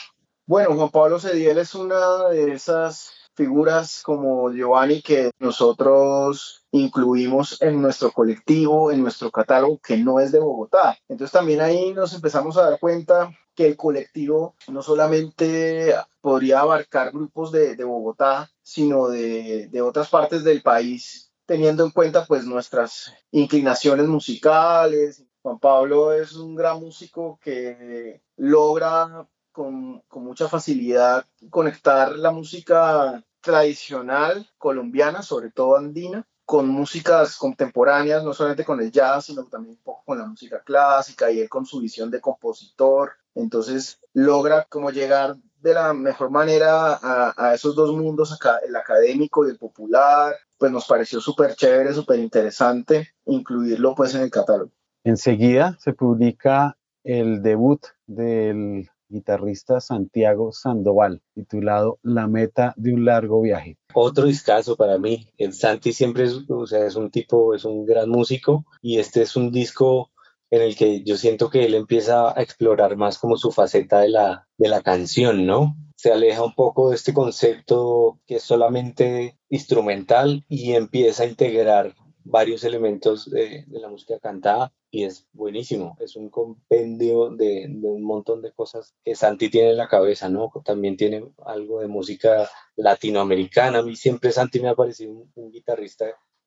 Bueno, 0.45 0.75
Juan 0.75 0.89
Pablo 0.89 1.19
Cediel 1.19 1.57
es 1.57 1.75
una 1.75 2.29
de 2.29 2.53
esas 2.53 3.11
figuras 3.35 4.01
como 4.03 4.51
Giovanni 4.51 5.01
que 5.01 5.31
nosotros 5.39 6.65
incluimos 6.71 7.61
en 7.61 7.81
nuestro 7.81 8.11
colectivo, 8.11 8.91
en 8.91 9.01
nuestro 9.01 9.31
catálogo, 9.31 9.79
que 9.79 9.97
no 9.97 10.19
es 10.19 10.31
de 10.31 10.39
Bogotá. 10.39 10.97
Entonces 11.07 11.31
también 11.31 11.61
ahí 11.61 11.93
nos 11.93 12.13
empezamos 12.13 12.57
a 12.57 12.69
dar 12.69 12.79
cuenta 12.79 13.31
que 13.55 13.67
el 13.67 13.77
colectivo 13.77 14.55
no 14.67 14.81
solamente 14.81 15.93
podría 16.19 16.61
abarcar 16.61 17.11
grupos 17.11 17.51
de, 17.51 17.81
Bogotá, 17.83 18.49
sino 18.61 19.07
de 19.07 19.81
otras 19.81 20.09
partes 20.09 20.43
del 20.43 20.61
país 20.61 21.30
teniendo 21.51 21.83
en 21.83 21.91
cuenta 21.91 22.23
pues 22.25 22.45
nuestras 22.45 23.13
inclinaciones 23.29 24.07
musicales. 24.07 25.21
Juan 25.41 25.59
Pablo 25.59 26.13
es 26.13 26.31
un 26.31 26.55
gran 26.55 26.79
músico 26.79 27.41
que 27.43 28.21
logra 28.37 29.27
con, 29.51 29.99
con 30.07 30.23
mucha 30.23 30.47
facilidad 30.47 31.25
conectar 31.49 32.15
la 32.15 32.31
música 32.31 33.21
tradicional 33.41 34.49
colombiana, 34.57 35.23
sobre 35.23 35.51
todo 35.51 35.75
andina, 35.75 36.25
con 36.45 36.69
músicas 36.69 37.35
contemporáneas, 37.35 38.23
no 38.23 38.33
solamente 38.33 38.63
con 38.63 38.79
el 38.79 38.89
jazz, 38.89 39.25
sino 39.25 39.43
también 39.43 39.75
un 39.75 39.83
poco 39.83 40.03
con 40.05 40.19
la 40.19 40.27
música 40.27 40.63
clásica 40.63 41.31
y 41.31 41.41
él 41.41 41.49
con 41.49 41.65
su 41.65 41.81
visión 41.81 42.09
de 42.09 42.21
compositor. 42.21 43.11
Entonces 43.35 43.99
logra 44.13 44.63
como 44.69 44.89
llegar 44.89 45.35
de 45.61 45.73
la 45.73 45.93
mejor 45.93 46.29
manera 46.31 46.93
a, 46.93 47.33
a 47.37 47.53
esos 47.53 47.75
dos 47.75 47.95
mundos, 47.95 48.33
acá, 48.33 48.59
el 48.67 48.75
académico 48.75 49.45
y 49.45 49.51
el 49.51 49.57
popular, 49.57 50.35
pues 50.57 50.71
nos 50.71 50.85
pareció 50.85 51.19
súper 51.19 51.55
chévere, 51.55 51.93
súper 51.93 52.19
interesante 52.19 53.09
incluirlo 53.25 53.95
pues 53.95 54.15
en 54.15 54.21
el 54.21 54.31
catálogo. 54.31 54.71
Enseguida 55.03 55.77
se 55.79 55.93
publica 55.93 56.77
el 57.03 57.41
debut 57.41 57.81
del 58.05 58.87
guitarrista 59.09 59.81
Santiago 59.81 60.51
Sandoval, 60.51 61.21
titulado 61.33 61.99
La 62.01 62.27
meta 62.27 62.73
de 62.77 62.93
un 62.93 63.05
largo 63.05 63.41
viaje. 63.41 63.77
Otro 63.93 64.25
discazo 64.25 64.75
para 64.77 64.97
mí. 64.97 65.27
El 65.37 65.53
Santi 65.53 65.91
siempre 65.91 66.23
es, 66.23 66.39
o 66.47 66.65
sea, 66.65 66.85
es 66.85 66.95
un 66.95 67.11
tipo, 67.11 67.53
es 67.53 67.65
un 67.65 67.85
gran 67.85 68.09
músico 68.09 68.65
y 68.81 68.99
este 68.99 69.23
es 69.23 69.35
un 69.35 69.51
disco 69.51 70.10
en 70.51 70.61
el 70.61 70.75
que 70.75 71.03
yo 71.03 71.17
siento 71.17 71.49
que 71.49 71.65
él 71.65 71.73
empieza 71.73 72.37
a 72.37 72.43
explorar 72.43 72.97
más 72.97 73.17
como 73.17 73.37
su 73.37 73.51
faceta 73.51 74.01
de 74.01 74.09
la, 74.09 74.47
de 74.57 74.69
la 74.69 74.81
canción, 74.81 75.45
¿no? 75.45 75.75
Se 75.95 76.11
aleja 76.11 76.43
un 76.43 76.55
poco 76.55 76.89
de 76.89 76.95
este 76.95 77.13
concepto 77.13 78.19
que 78.27 78.35
es 78.35 78.43
solamente 78.43 79.37
instrumental 79.49 80.45
y 80.49 80.73
empieza 80.73 81.23
a 81.23 81.27
integrar 81.27 81.95
varios 82.23 82.63
elementos 82.63 83.29
de, 83.29 83.65
la 83.69 83.87
música 83.87 84.19
cantada 84.19 84.73
y 84.89 85.05
es 85.05 85.27
buenísimo. 85.31 85.97
Es 85.99 86.15
un 86.15 86.29
compendio 86.29 87.29
de, 87.29 87.67
un 87.81 88.03
montón 88.03 88.41
de 88.41 88.51
cosas 88.51 88.93
que 89.03 89.15
Santi 89.15 89.49
tiene 89.49 89.71
en 89.71 89.77
la 89.77 89.87
cabeza, 89.87 90.29
¿no? 90.29 90.51
También 90.65 90.97
tiene 90.97 91.25
algo 91.45 91.81
de 91.81 91.87
música 91.87 92.49
latinoamericana. 92.75 93.79
A 93.79 93.83
mí 93.83 93.95
siempre 93.95 94.31
Santi 94.31 94.59
me 94.59 94.69
ha 94.69 94.75
parecido 94.75 95.13
un, 95.35 95.51
guitarrista 95.51 96.05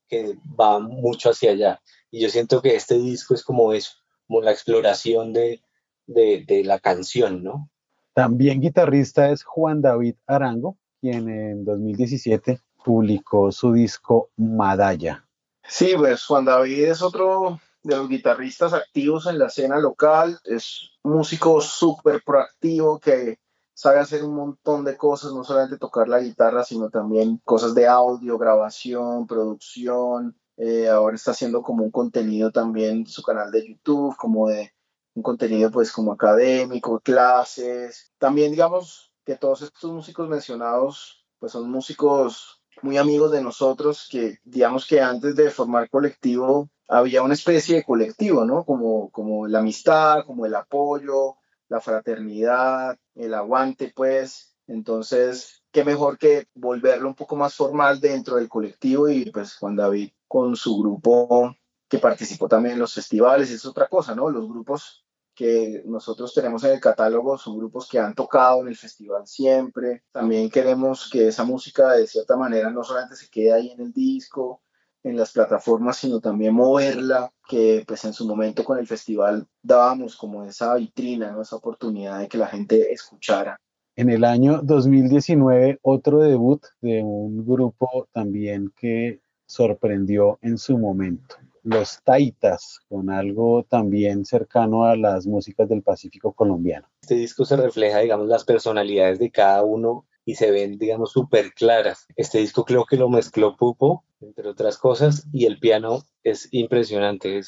que 0.09 0.37
va 0.59 0.79
mucho 0.79 1.31
hacia 1.31 1.53
allá. 1.53 1.81
Y 2.11 2.21
yo 2.21 2.29
siento 2.29 2.62
que 2.62 2.77
este 2.77 2.99
disco 2.99 3.35
es 3.35 3.43
como 3.43 3.73
eso, 3.73 3.93
como 4.27 4.40
la 4.40 4.53
exploración 4.53 5.33
de, 5.33 5.61
de 6.07 6.62
la 6.64 6.79
canción, 6.79 7.43
¿no? 7.43 7.71
También 8.14 8.61
guitarrista 8.61 9.31
es 9.31 9.43
Juan 9.43 9.83
David 9.83 10.14
Arango, 10.27 10.79
quien 11.01 11.29
en 11.29 11.64
2017 11.64 12.61
publicó 12.85 13.51
su 13.51 13.73
disco 13.73 14.31
Madaya. 14.37 15.27
Sí, 15.67 15.95
pues 15.97 16.25
Juan 16.25 16.45
David 16.45 16.85
es 16.85 17.03
otro 17.03 17.61
de 17.83 17.97
los 17.97 18.09
guitarristas 18.09 18.73
activos 18.73 19.27
en 19.27 19.38
la 19.38 19.47
escena 19.47 19.79
local, 19.79 20.38
es 20.45 20.93
un 21.03 21.14
músico 21.14 21.61
súper 21.61 22.23
proactivo 22.25 22.99
que 22.99 23.38
sabe 23.75 23.99
hacer 23.99 24.25
un 24.25 24.35
montón 24.35 24.85
de 24.85 24.97
cosas, 24.97 25.33
no 25.33 25.45
solamente 25.45 25.79
tocar 25.79 26.09
la 26.09 26.21
guitarra, 26.21 26.65
sino 26.65 26.91
también 26.91 27.41
cosas 27.45 27.75
de 27.75 27.87
audio, 27.87 28.39
grabación, 28.39 29.27
producción. 29.27 30.37
Eh, 30.57 30.89
ahora 30.89 31.17
está 31.17 31.33
haciendo 31.33 31.63
como 31.63 31.85
un 31.85 31.91
contenido 31.91 32.53
también 32.53 33.07
su 33.07 33.23
canal 33.23 33.51
de 33.51 33.69
YouTube, 33.69 34.17
como 34.17 34.49
de 34.49 34.73
un 35.15 35.23
contenido 35.23 35.71
pues 35.71 35.93
como 35.93 36.13
académico, 36.13 37.01
clases. 37.01 38.13
También 38.19 38.53
digamos 38.53 39.13
que 39.25 39.37
todos 39.37 39.63
estos 39.63 39.91
músicos 39.91 40.29
mencionados 40.29 41.27
pues 41.39 41.53
son 41.53 41.71
músicos 41.71 42.63
muy 42.83 42.97
amigos 42.97 43.33
de 43.33 43.43
nosotros 43.43 44.09
que 44.11 44.39
digamos 44.45 44.87
que 44.87 45.01
antes 45.01 45.35
de 45.37 45.51
formar 45.51 45.91
colectivo 45.91 46.69
había 46.89 47.23
una 47.23 47.35
especie 47.35 47.77
de 47.77 47.85
colectivo, 47.85 48.45
¿no? 48.45 48.65
Como, 48.65 49.11
como 49.11 49.47
la 49.47 49.61
amistad, 49.61 50.25
como 50.27 50.47
el 50.47 50.55
apoyo, 50.55 51.37
la 51.75 51.81
fraternidad, 51.81 52.97
el 53.17 53.35
aguante, 53.35 53.93
pues. 53.95 54.57
Entonces, 54.67 55.63
qué 55.73 55.85
mejor 55.85 56.19
que 56.19 56.47
volverlo 56.55 57.09
un 57.09 57.15
poco 57.15 57.37
más 57.37 57.55
formal 57.55 58.01
dentro 58.01 58.37
del 58.37 58.49
colectivo 58.49 59.09
y 59.09 59.31
pues 59.31 59.57
Juan 59.57 59.77
David 59.77 60.11
con 60.27 60.57
su 60.57 60.79
grupo 60.79 61.55
que 61.89 61.99
participó 61.99 62.49
también 62.49 62.75
en 62.75 62.81
los 62.81 62.95
festivales, 62.95 63.51
es 63.51 63.67
otra 63.67 63.89
cosa, 63.89 64.15
¿no? 64.15 64.31
Los 64.31 64.49
grupos 64.49 65.05
que 65.35 65.83
nosotros 65.85 66.33
tenemos 66.33 66.63
en 66.65 66.73
el 66.73 66.81
catálogo 66.81 67.37
son 67.37 67.59
grupos 67.59 67.89
que 67.89 67.99
han 67.99 68.15
tocado 68.15 68.63
en 68.63 68.69
el 68.69 68.77
festival 68.77 69.27
siempre. 69.27 70.05
También 70.13 70.49
queremos 70.49 71.11
que 71.11 71.29
esa 71.29 71.45
música 71.45 71.93
de 71.93 72.07
cierta 72.07 72.37
manera 72.37 72.71
no 72.71 72.85
solamente 72.85 73.17
se 73.17 73.29
quede 73.29 73.53
ahí 73.53 73.71
en 73.73 73.81
el 73.81 73.93
disco, 73.93 74.63
en 75.05 75.17
las 75.17 75.33
plataformas, 75.33 75.99
sino 75.99 76.21
también 76.21 76.55
moverla, 76.55 77.31
que 77.47 77.85
pues 77.87 78.05
en 78.05 78.12
su 78.12 78.27
momento 78.27 78.64
con 78.64 78.79
el 78.79 78.87
festival 78.87 79.47
dábamos 79.62 80.17
como 80.17 80.45
esa 80.45 80.75
vitrina, 80.75 81.37
esa 81.40 81.57
oportunidad 81.57 82.19
de 82.19 82.29
que 82.29 82.38
la 82.38 82.47
gente 82.47 82.93
escuchara. 82.93 83.61
En 83.97 84.11
el 84.11 84.25
año 84.25 84.61
2019, 84.62 85.79
otro 85.83 86.21
debut 86.21 86.64
de 86.81 87.03
un 87.03 87.47
grupo 87.47 88.09
también 88.12 88.73
que 88.77 89.21
sorprendió 89.47 90.38
en 90.43 90.59
su 90.59 90.79
momento 90.79 91.37
los 91.64 92.03
taitas, 92.05 92.81
con 92.88 93.09
algo 93.09 93.64
también 93.64 94.25
cercano 94.27 94.85
a 94.85 94.97
las 94.97 95.27
músicas 95.27 95.67
del 95.69 95.83
Pacífico 95.83 96.33
colombiano. 96.33 96.87
Este 97.01 97.14
disco 97.14 97.45
se 97.47 97.57
refleja, 97.57 98.01
digamos, 98.01 98.29
las 98.29 98.45
personalidades 98.45 99.19
de 99.19 99.31
cada 99.31 99.62
uno 99.62 100.07
y 100.25 100.35
se 100.35 100.51
ven, 100.51 100.79
digamos, 100.79 101.13
súper 101.13 101.53
claras. 101.53 102.07
Este 102.17 102.39
disco 102.39 102.65
creo 102.65 102.85
que 102.85 102.97
lo 102.97 103.09
mezcló 103.09 103.57
Pupo, 103.57 104.05
entre 104.21 104.49
otras 104.49 104.79
cosas, 104.79 105.27
y 105.33 105.47
el 105.47 105.59
piano 105.59 106.03
es 106.23 106.49
impresionante, 106.53 107.39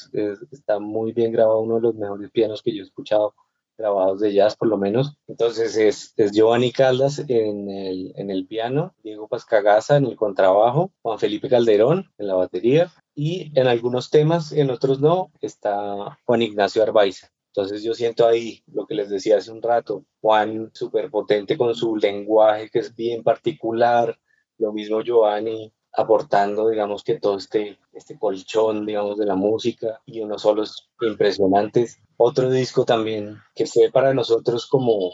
está 0.51 0.79
muy 0.79 1.11
bien 1.11 1.31
grabado, 1.31 1.59
uno 1.59 1.75
de 1.75 1.81
los 1.81 1.95
mejores 1.95 2.29
pianos 2.31 2.61
que 2.61 2.75
yo 2.75 2.83
he 2.83 2.85
escuchado 2.85 3.33
grabados 3.77 4.19
de 4.19 4.33
jazz 4.33 4.55
por 4.55 4.67
lo 4.67 4.77
menos. 4.77 5.17
Entonces 5.27 5.77
es, 5.77 6.13
Giovanni 6.33 6.71
Caldas 6.71 7.19
en 7.27 7.69
el, 7.69 8.13
en 8.15 8.31
el 8.31 8.47
piano, 8.47 8.93
Diego 9.03 9.27
Pascagaza 9.27 9.97
en 9.97 10.05
el 10.05 10.15
contrabajo, 10.15 10.91
Juan 11.01 11.19
Felipe 11.19 11.49
Calderón 11.49 12.11
en 12.17 12.27
la 12.27 12.35
batería 12.35 12.91
y 13.13 13.51
en 13.59 13.67
algunos 13.67 14.09
temas, 14.09 14.51
en 14.51 14.71
otros 14.71 14.99
no, 14.99 15.31
está 15.41 16.17
Juan 16.25 16.41
Ignacio 16.41 16.83
Arbaiza. 16.83 17.29
Entonces 17.57 17.81
yo 17.81 17.95
siento 17.95 18.27
ahí 18.27 18.61
lo 18.71 18.85
que 18.85 18.93
les 18.93 19.09
decía 19.09 19.37
hace 19.37 19.51
un 19.51 19.63
rato, 19.63 20.05
Juan 20.21 20.69
súper 20.75 21.09
potente 21.09 21.57
con 21.57 21.73
su 21.73 21.95
lenguaje 21.95 22.69
que 22.69 22.77
es 22.77 22.95
bien 22.95 23.23
particular, 23.23 24.15
lo 24.59 24.71
mismo 24.71 25.01
Giovanni 25.01 25.73
aportando, 25.91 26.69
digamos, 26.69 27.03
que 27.03 27.19
todo 27.19 27.35
este, 27.37 27.79
este 27.93 28.19
colchón, 28.19 28.85
digamos, 28.85 29.17
de 29.17 29.25
la 29.25 29.33
música 29.33 29.99
y 30.05 30.19
unos 30.19 30.43
solos 30.43 30.91
impresionantes. 31.01 31.97
Otro 32.15 32.51
disco 32.51 32.85
también 32.85 33.37
que 33.55 33.65
fue 33.65 33.89
para 33.91 34.13
nosotros 34.13 34.67
como 34.67 35.13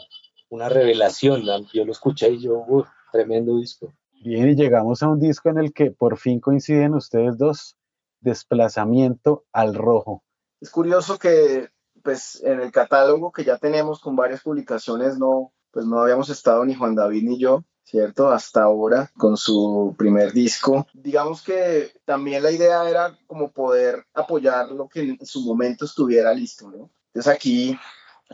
una 0.50 0.68
revelación, 0.68 1.44
yo 1.72 1.86
lo 1.86 1.92
escuché 1.92 2.28
y 2.28 2.42
yo, 2.42 2.62
tremendo 3.10 3.56
disco. 3.56 3.94
Bien, 4.22 4.50
y 4.50 4.54
llegamos 4.54 5.02
a 5.02 5.08
un 5.08 5.18
disco 5.18 5.48
en 5.48 5.56
el 5.56 5.72
que 5.72 5.92
por 5.92 6.18
fin 6.18 6.40
coinciden 6.40 6.92
ustedes 6.92 7.38
dos, 7.38 7.78
Desplazamiento 8.20 9.46
al 9.50 9.74
Rojo. 9.74 10.22
Es 10.60 10.70
curioso 10.70 11.18
que 11.18 11.73
pues 12.04 12.40
en 12.44 12.60
el 12.60 12.70
catálogo 12.70 13.32
que 13.32 13.44
ya 13.44 13.56
tenemos 13.56 13.98
con 13.98 14.14
varias 14.14 14.42
publicaciones 14.42 15.18
no, 15.18 15.52
pues 15.72 15.86
no 15.86 16.00
habíamos 16.00 16.28
estado 16.28 16.64
ni 16.64 16.74
Juan 16.74 16.94
David 16.94 17.22
ni 17.24 17.38
yo, 17.38 17.64
¿cierto? 17.82 18.28
Hasta 18.28 18.62
ahora 18.62 19.10
con 19.16 19.36
su 19.38 19.94
primer 19.98 20.32
disco. 20.32 20.86
Digamos 20.92 21.42
que 21.42 21.92
también 22.04 22.42
la 22.42 22.50
idea 22.50 22.88
era 22.88 23.18
como 23.26 23.50
poder 23.50 24.04
apoyar 24.12 24.70
lo 24.70 24.86
que 24.88 25.00
en 25.00 25.26
su 25.26 25.40
momento 25.40 25.86
estuviera 25.86 26.32
listo, 26.34 26.70
¿no? 26.70 26.90
Entonces 27.06 27.32
aquí 27.32 27.78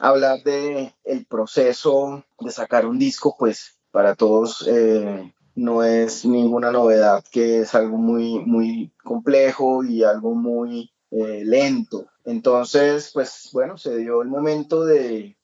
hablar 0.00 0.42
de 0.42 0.92
el 1.04 1.26
proceso 1.26 2.24
de 2.40 2.50
sacar 2.50 2.86
un 2.86 2.98
disco, 2.98 3.36
pues 3.38 3.78
para 3.92 4.16
todos 4.16 4.66
eh, 4.66 5.32
no 5.54 5.84
es 5.84 6.24
ninguna 6.24 6.72
novedad, 6.72 7.24
que 7.30 7.60
es 7.60 7.74
algo 7.74 7.98
muy, 7.98 8.40
muy 8.40 8.92
complejo 9.04 9.84
y 9.84 10.02
algo 10.02 10.34
muy 10.34 10.90
eh, 11.10 11.42
lento. 11.44 12.06
Entonces, 12.30 13.10
pues 13.12 13.50
bueno, 13.52 13.76
se 13.76 13.96
dio 13.96 14.22
el 14.22 14.28
momento 14.28 14.84
de, 14.84 15.36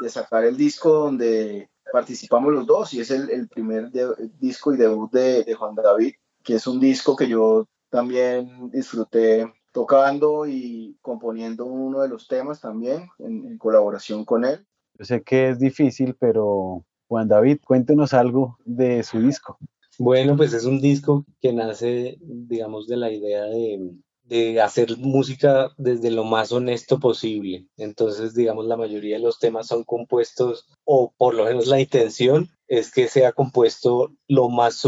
de 0.00 0.08
sacar 0.08 0.44
el 0.44 0.56
disco 0.56 0.90
donde 0.90 1.70
participamos 1.92 2.52
los 2.52 2.66
dos 2.66 2.92
y 2.92 3.00
es 3.00 3.12
el, 3.12 3.48
primer 3.48 3.92
disco 4.40 4.74
y 4.74 4.76
debut 4.76 5.12
de, 5.12 5.54
Juan 5.54 5.76
David, 5.76 6.14
que 6.42 6.54
es 6.54 6.66
un 6.66 6.80
disco 6.80 7.14
que 7.14 7.28
yo 7.28 7.68
también 7.88 8.68
disfruté 8.70 9.52
tocando 9.72 10.44
y 10.44 10.96
componiendo 11.02 11.66
uno 11.66 12.00
de 12.00 12.08
los 12.08 12.26
temas 12.26 12.60
también 12.60 13.08
en, 13.20 13.56
colaboración 13.58 14.24
con 14.24 14.44
él. 14.44 14.66
Yo 14.98 15.04
sé 15.04 15.22
que 15.22 15.50
es 15.50 15.60
difícil, 15.60 16.16
pero 16.18 16.84
Juan 17.06 17.28
David, 17.28 17.58
cuéntenos 17.64 18.12
algo 18.12 18.58
de 18.64 19.04
su 19.04 19.20
disco. 19.20 19.56
Bueno, 20.00 20.36
pues 20.36 20.52
es 20.52 20.64
un 20.64 20.80
disco 20.80 21.24
que 21.40 21.52
nace, 21.52 22.18
digamos, 22.20 22.88
de 22.88 22.96
la 22.96 23.12
idea 23.12 23.44
de, 23.44 23.92
de 24.24 24.60
hacer 24.60 24.96
música 24.98 25.72
desde 25.76 26.10
lo 26.10 26.24
más 26.24 26.50
honesto 26.50 26.98
posible. 26.98 27.66
Entonces, 27.76 28.34
digamos, 28.34 28.66
la 28.66 28.76
mayoría 28.76 29.16
de 29.16 29.22
los 29.22 29.38
temas 29.38 29.66
son 29.66 29.84
compuestos, 29.84 30.66
o 30.84 31.12
por 31.16 31.34
lo 31.34 31.44
menos 31.44 31.66
la 31.66 31.80
intención 31.80 32.50
es 32.66 32.90
que 32.90 33.08
sea 33.08 33.32
compuesto 33.32 34.12
lo 34.26 34.48
más 34.48 34.82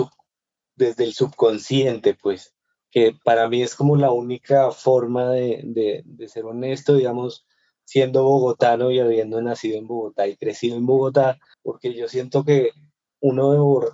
desde 0.74 1.04
el 1.04 1.12
subconsciente, 1.12 2.14
pues, 2.14 2.54
que 2.90 3.14
para 3.24 3.48
mí 3.48 3.62
es 3.62 3.74
como 3.74 3.96
la 3.96 4.10
única 4.10 4.70
forma 4.70 5.30
de, 5.30 6.02
de, 6.04 6.28
ser 6.28 6.44
honesto, 6.44 6.94
digamos, 6.94 7.46
siendo 7.84 8.24
bogotano 8.24 8.90
y 8.90 9.00
habiendo 9.00 9.40
nacido 9.42 9.78
en 9.78 9.86
Bogotá 9.86 10.26
y 10.26 10.36
crecido 10.36 10.76
en 10.76 10.86
Bogotá, 10.86 11.38
porque 11.62 11.94
yo 11.94 12.08
siento 12.08 12.44
que 12.44 12.70
uno 13.20 13.52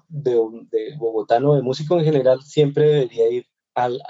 de, 0.08 0.34
de 0.70 0.96
bogotano, 0.96 1.54
de 1.54 1.62
músico 1.62 1.98
en 1.98 2.04
general, 2.04 2.42
siempre 2.42 2.86
debería 2.86 3.28
ir 3.28 3.46
al, 3.74 4.00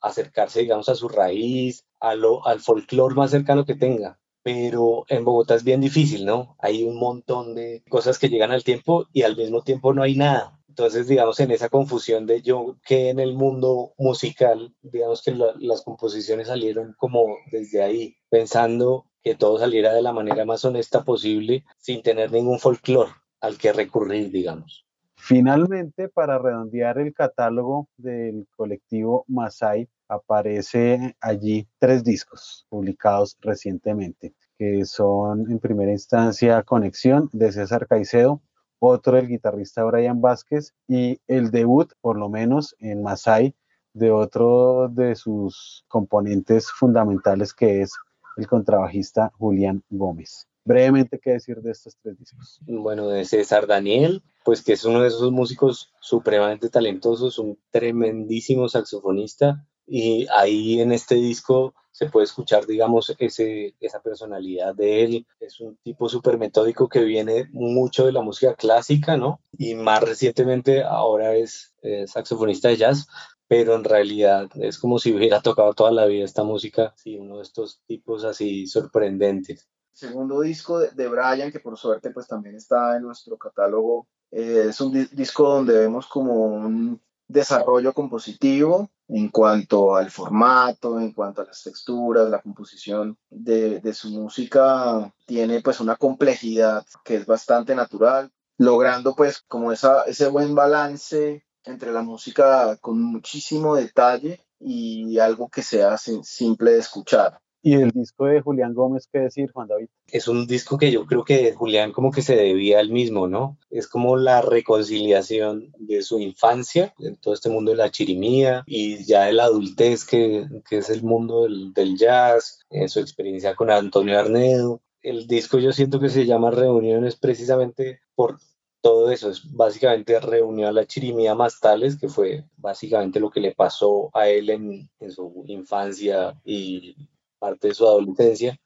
acercarse, 0.00 0.60
digamos, 0.60 0.88
a 0.88 0.94
su 0.94 1.08
raíz, 1.08 1.84
a 2.00 2.14
lo, 2.14 2.46
al 2.46 2.60
folclore 2.60 3.14
más 3.14 3.30
cercano 3.30 3.64
que 3.64 3.74
tenga. 3.74 4.18
Pero 4.42 5.06
en 5.08 5.24
Bogotá 5.24 5.54
es 5.54 5.64
bien 5.64 5.80
difícil, 5.80 6.26
¿no? 6.26 6.56
Hay 6.58 6.84
un 6.84 6.98
montón 6.98 7.54
de 7.54 7.82
cosas 7.88 8.18
que 8.18 8.28
llegan 8.28 8.52
al 8.52 8.64
tiempo 8.64 9.06
y 9.12 9.22
al 9.22 9.36
mismo 9.36 9.62
tiempo 9.62 9.94
no 9.94 10.02
hay 10.02 10.16
nada. 10.16 10.60
Entonces, 10.68 11.06
digamos, 11.06 11.38
en 11.38 11.52
esa 11.52 11.68
confusión 11.68 12.26
de 12.26 12.42
yo 12.42 12.76
que 12.84 13.08
en 13.08 13.20
el 13.20 13.34
mundo 13.34 13.94
musical, 13.96 14.74
digamos 14.82 15.22
que 15.22 15.32
las 15.32 15.82
composiciones 15.82 16.48
salieron 16.48 16.94
como 16.98 17.36
desde 17.52 17.82
ahí, 17.82 18.16
pensando 18.28 19.06
que 19.22 19.36
todo 19.36 19.58
saliera 19.58 19.94
de 19.94 20.02
la 20.02 20.12
manera 20.12 20.44
más 20.44 20.64
honesta 20.64 21.04
posible, 21.04 21.64
sin 21.78 22.02
tener 22.02 22.32
ningún 22.32 22.58
folclore 22.58 23.12
al 23.40 23.56
que 23.56 23.72
recurrir, 23.72 24.30
digamos. 24.30 24.84
Finalmente, 25.26 26.10
para 26.10 26.38
redondear 26.38 26.98
el 26.98 27.14
catálogo 27.14 27.88
del 27.96 28.46
colectivo 28.54 29.24
Masai, 29.26 29.88
aparece 30.06 31.16
allí 31.18 31.66
tres 31.78 32.04
discos 32.04 32.66
publicados 32.68 33.38
recientemente, 33.40 34.34
que 34.58 34.84
son 34.84 35.50
en 35.50 35.58
primera 35.60 35.92
instancia 35.92 36.62
Conexión 36.62 37.30
de 37.32 37.52
César 37.52 37.86
Caicedo, 37.86 38.42
otro 38.78 39.16
del 39.16 39.28
guitarrista 39.28 39.82
Brian 39.84 40.20
Vázquez 40.20 40.74
y 40.86 41.18
el 41.26 41.50
debut, 41.50 41.90
por 42.02 42.18
lo 42.18 42.28
menos 42.28 42.76
en 42.78 43.02
Masai, 43.02 43.56
de 43.94 44.10
otro 44.10 44.90
de 44.90 45.14
sus 45.14 45.86
componentes 45.88 46.70
fundamentales 46.70 47.54
que 47.54 47.80
es 47.80 47.94
el 48.36 48.46
contrabajista 48.46 49.32
Julián 49.38 49.82
Gómez. 49.88 50.46
Brevemente, 50.64 51.20
¿qué 51.22 51.32
decir 51.32 51.60
de 51.60 51.72
estos 51.72 51.96
tres 52.02 52.18
discos? 52.18 52.60
Bueno, 52.66 53.08
de 53.08 53.24
César 53.24 53.66
Daniel, 53.66 54.22
pues 54.44 54.62
que 54.62 54.72
es 54.72 54.84
uno 54.84 55.02
de 55.02 55.08
esos 55.08 55.30
músicos 55.30 55.92
supremamente 56.00 56.70
talentosos, 56.70 57.38
un 57.38 57.58
tremendísimo 57.70 58.68
saxofonista, 58.68 59.66
y 59.86 60.26
ahí 60.34 60.80
en 60.80 60.92
este 60.92 61.16
disco 61.16 61.74
se 61.90 62.06
puede 62.06 62.24
escuchar, 62.24 62.66
digamos, 62.66 63.14
ese, 63.18 63.76
esa 63.78 64.00
personalidad 64.00 64.74
de 64.74 65.04
él. 65.04 65.26
Es 65.38 65.60
un 65.60 65.76
tipo 65.76 66.08
súper 66.08 66.38
metódico 66.38 66.88
que 66.88 67.04
viene 67.04 67.48
mucho 67.52 68.06
de 68.06 68.12
la 68.12 68.22
música 68.22 68.54
clásica, 68.54 69.16
¿no? 69.16 69.40
Y 69.58 69.74
más 69.74 70.02
recientemente 70.02 70.82
ahora 70.82 71.36
es 71.36 71.74
saxofonista 72.06 72.68
de 72.68 72.78
jazz, 72.78 73.06
pero 73.46 73.74
en 73.74 73.84
realidad 73.84 74.48
es 74.54 74.78
como 74.78 74.98
si 74.98 75.14
hubiera 75.14 75.42
tocado 75.42 75.74
toda 75.74 75.92
la 75.92 76.06
vida 76.06 76.24
esta 76.24 76.42
música, 76.42 76.94
sí, 76.96 77.16
uno 77.18 77.36
de 77.36 77.42
estos 77.42 77.82
tipos 77.86 78.24
así 78.24 78.66
sorprendentes. 78.66 79.68
Segundo 79.94 80.40
disco 80.40 80.80
de, 80.80 81.08
Brian, 81.08 81.52
que 81.52 81.60
por 81.60 81.78
suerte 81.78 82.10
pues 82.10 82.26
también 82.26 82.56
está 82.56 82.96
en 82.96 83.02
nuestro 83.04 83.38
catálogo, 83.38 84.08
eh, 84.32 84.66
es 84.70 84.80
un 84.80 84.92
disco 85.12 85.48
donde 85.48 85.78
vemos 85.78 86.08
como 86.08 86.34
un 86.46 87.00
desarrollo 87.28 87.92
compositivo 87.92 88.90
en 89.06 89.28
cuanto 89.28 89.94
al 89.94 90.10
formato, 90.10 90.98
en 90.98 91.12
cuanto 91.12 91.42
a 91.42 91.44
las 91.44 91.62
texturas, 91.62 92.28
la 92.28 92.42
composición 92.42 93.16
de, 93.30 93.78
de, 93.78 93.94
su 93.94 94.08
música 94.10 95.14
tiene 95.26 95.60
pues 95.60 95.78
una 95.78 95.94
complejidad 95.94 96.84
que 97.04 97.14
es 97.14 97.26
bastante 97.26 97.76
natural, 97.76 98.32
logrando 98.58 99.14
pues 99.14 99.42
como 99.46 99.70
esa, 99.70 100.02
ese 100.02 100.26
buen 100.26 100.56
balance 100.56 101.46
entre 101.62 101.92
la 101.92 102.02
música 102.02 102.76
con 102.78 103.00
muchísimo 103.00 103.76
detalle 103.76 104.44
y 104.58 105.20
algo 105.20 105.48
que 105.48 105.62
sea 105.62 105.96
simple 105.98 106.72
de 106.72 106.78
escuchar. 106.80 107.40
¿Y 107.66 107.76
el 107.76 107.92
disco 107.92 108.26
de 108.26 108.42
Julián 108.42 108.74
Gómez 108.74 109.08
qué 109.10 109.20
decir, 109.20 109.50
Juan 109.50 109.68
David? 109.68 109.86
Es 110.08 110.28
un 110.28 110.46
disco 110.46 110.76
que 110.76 110.90
yo 110.90 111.06
creo 111.06 111.24
que 111.24 111.54
Julián 111.54 111.92
como 111.92 112.10
que 112.10 112.20
se 112.20 112.36
debía 112.36 112.78
al 112.78 112.90
mismo, 112.90 113.26
¿no? 113.26 113.56
Es 113.70 113.88
como 113.88 114.18
la 114.18 114.42
reconciliación 114.42 115.72
de 115.78 116.02
su 116.02 116.20
infancia 116.20 116.92
en 116.98 117.16
todo 117.16 117.32
este 117.32 117.48
mundo 117.48 117.70
de 117.70 117.78
la 117.78 117.90
chirimía 117.90 118.64
y 118.66 119.02
ya 119.06 119.24
de 119.24 119.32
la 119.32 119.44
adultez 119.44 120.04
que, 120.04 120.46
que 120.68 120.76
es 120.76 120.90
el 120.90 121.02
mundo 121.02 121.44
del, 121.44 121.72
del 121.72 121.96
jazz, 121.96 122.60
en 122.68 122.90
su 122.90 123.00
experiencia 123.00 123.54
con 123.54 123.70
Antonio 123.70 124.18
Arnedo. 124.18 124.82
El 125.00 125.26
disco 125.26 125.58
yo 125.58 125.72
siento 125.72 126.00
que 126.00 126.10
se 126.10 126.26
llama 126.26 126.50
Reuniones 126.50 127.16
precisamente 127.16 128.00
por 128.14 128.36
todo 128.82 129.10
eso 129.10 129.30
es 129.30 129.50
básicamente 129.50 130.20
reunió 130.20 130.68
a 130.68 130.72
la 130.72 130.86
chirimía 130.86 131.34
Mastales, 131.34 131.96
que 131.96 132.10
fue 132.10 132.44
básicamente 132.58 133.20
lo 133.20 133.30
que 133.30 133.40
le 133.40 133.54
pasó 133.54 134.10
a 134.12 134.28
él 134.28 134.50
en, 134.50 134.90
en, 135.00 135.10
su 135.10 135.44
infancia 135.46 136.38
y 136.44 136.94
parte 137.38 137.68
de 137.68 137.74
su 137.74 137.86
adolescencia, 137.86 138.58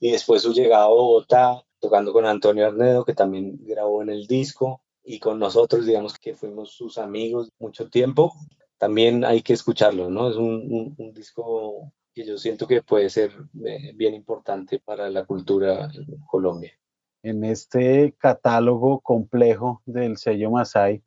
y 0.00 0.10
después 0.10 0.42
su 0.42 0.52
llegada 0.52 0.84
a 0.84 0.88
Bogotá, 0.88 1.62
tocando 1.80 2.12
con 2.12 2.26
Antonio 2.26 2.66
Arnedo, 2.66 3.04
que 3.04 3.14
también 3.14 3.58
grabó 3.64 4.02
en 4.02 4.10
el 4.10 4.26
disco, 4.26 4.82
y 5.04 5.18
con 5.18 5.38
nosotros, 5.38 5.86
digamos 5.86 6.18
que 6.18 6.34
fuimos 6.34 6.70
sus 6.72 6.98
amigos 6.98 7.50
mucho 7.58 7.88
tiempo, 7.88 8.32
también 8.78 9.24
hay 9.24 9.42
que 9.42 9.52
escucharlo, 9.52 10.10
¿no? 10.10 10.28
Es 10.28 10.36
un, 10.36 10.94
un 10.96 11.12
disco 11.12 11.92
que 12.14 12.24
yo 12.24 12.36
siento 12.38 12.66
que 12.66 12.82
puede 12.82 13.08
ser 13.10 13.32
eh, 13.64 13.92
bien 13.94 14.14
importante 14.14 14.78
para 14.78 15.08
la 15.08 15.24
cultura 15.24 15.90
en 15.94 16.20
Colombia. 16.26 16.72
En 17.22 17.44
este 17.44 18.14
catálogo 18.18 19.00
complejo 19.00 19.82
del 19.86 20.16
sello 20.16 20.50
Masai 20.50 21.02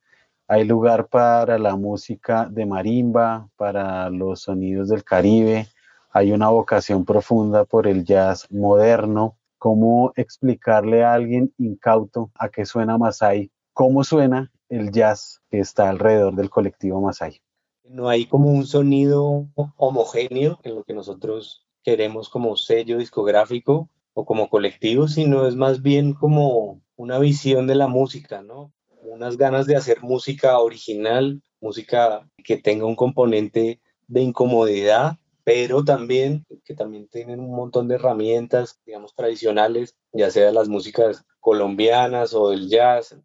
hay 0.48 0.64
lugar 0.64 1.08
para 1.08 1.58
la 1.58 1.76
música 1.76 2.48
de 2.50 2.66
marimba, 2.66 3.50
para 3.56 4.10
los 4.10 4.42
sonidos 4.42 4.90
del 4.90 5.04
Caribe, 5.04 5.68
hay 6.16 6.32
una 6.32 6.48
vocación 6.48 7.04
profunda 7.04 7.66
por 7.66 7.88
el 7.88 8.06
jazz 8.06 8.50
moderno. 8.50 9.38
¿Cómo 9.58 10.14
explicarle 10.16 11.04
a 11.04 11.14
alguien 11.14 11.54
incauto 11.58 12.32
a 12.36 12.48
qué 12.48 12.66
suena 12.66 12.98
Masai? 12.98 13.52
¿Cómo 13.74 14.02
suena 14.06 14.50
el 14.70 14.92
jazz 14.92 15.42
que 15.52 15.60
está 15.60 15.90
alrededor 15.90 16.34
del 16.36 16.50
colectivo 16.50 17.02
Masai? 17.02 17.42
No 17.84 18.08
hay 18.08 18.28
como 18.28 18.50
un 18.50 18.66
sonido 18.66 19.50
homogéneo 19.76 20.58
en 20.64 20.76
lo 20.76 20.86
que 20.86 20.94
nosotros 20.94 21.68
queremos 21.84 22.30
como 22.30 22.56
sello 22.56 22.98
discográfico 22.98 23.90
o 24.14 24.26
como 24.26 24.50
colectivo, 24.50 25.10
sino 25.10 25.46
es 25.46 25.58
más 25.58 25.82
bien 25.82 26.14
como 26.14 26.80
una 26.96 27.20
visión 27.20 27.68
de 27.68 27.76
la 27.76 27.90
música, 27.90 28.42
¿no? 28.42 28.72
Unas 29.04 29.36
ganas 29.36 29.68
de 29.68 29.76
hacer 29.76 30.02
música 30.02 30.60
original, 30.60 31.44
música 31.60 32.26
que 32.42 32.56
tenga 32.56 32.86
un 32.86 32.96
componente 32.96 33.82
de 34.08 34.22
incomodidad, 34.22 35.18
pero 35.46 35.86
también 35.86 36.46
que 36.66 36.74
también 36.74 37.08
tienen 37.08 37.40
un 37.40 37.56
montón 37.56 37.88
de 37.88 37.96
herramientas, 37.96 38.80
digamos, 38.86 39.14
tradicionales, 39.16 39.96
ya 40.12 40.32
sea 40.32 40.52
las 40.52 40.68
músicas 40.68 41.24
colombianas 41.40 42.34
o 42.34 42.50
del 42.50 42.68
jazz. 42.68 43.16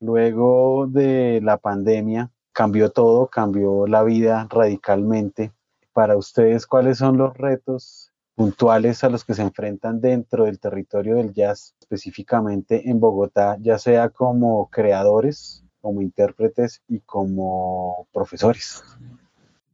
Luego 0.00 0.86
de 0.88 1.40
la 1.42 1.56
pandemia, 1.56 2.30
cambió 2.52 2.90
todo, 2.90 3.28
cambió 3.28 3.86
la 3.86 4.02
vida 4.02 4.46
radicalmente. 4.50 5.52
Para 5.92 6.16
ustedes, 6.16 6.66
¿cuáles 6.66 6.98
son 6.98 7.16
los 7.16 7.36
retos 7.36 8.12
puntuales 8.34 9.02
a 9.02 9.08
los 9.08 9.24
que 9.24 9.34
se 9.34 9.42
enfrentan 9.42 10.00
dentro 10.00 10.44
del 10.44 10.60
territorio 10.60 11.16
del 11.16 11.32
jazz, 11.32 11.74
específicamente 11.80 12.88
en 12.88 13.00
Bogotá, 13.00 13.56
ya 13.60 13.78
sea 13.78 14.10
como 14.10 14.68
creadores, 14.70 15.64
como 15.80 16.02
intérpretes 16.02 16.82
y 16.86 17.00
como 17.00 18.06
profesores. 18.12 18.84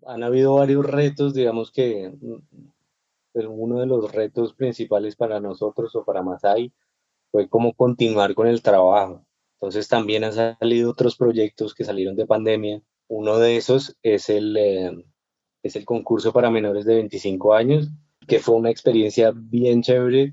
Han 0.07 0.23
habido 0.23 0.55
varios 0.55 0.85
retos, 0.85 1.35
digamos 1.35 1.71
que 1.71 2.13
pero 3.35 3.51
uno 3.51 3.81
de 3.81 3.87
los 3.87 4.13
retos 4.13 4.55
principales 4.55 5.17
para 5.17 5.41
nosotros 5.41 5.95
o 5.97 6.05
para 6.05 6.23
Masai 6.23 6.73
fue 7.33 7.49
cómo 7.49 7.75
continuar 7.75 8.33
con 8.35 8.47
el 8.47 8.63
trabajo. 8.63 9.27
Entonces 9.55 9.89
también 9.89 10.23
han 10.23 10.33
salido 10.33 10.93
otros 10.93 11.17
proyectos 11.17 11.75
que 11.75 11.85
salieron 11.85 12.15
de 12.15 12.27
pandemia. 12.27 12.81
Uno 13.09 13.39
de 13.39 13.57
esos 13.57 13.97
es 14.05 14.29
el, 14.29 14.57
eh, 14.57 14.93
es 15.65 15.75
el 15.75 15.85
concurso 15.85 16.33
para 16.33 16.49
menores 16.49 16.85
de 16.85 16.95
25 16.95 17.55
años, 17.55 17.91
que 18.29 18.39
fue 18.39 18.55
una 18.55 18.71
experiencia 18.71 19.33
bien 19.35 19.83
chévere 19.83 20.33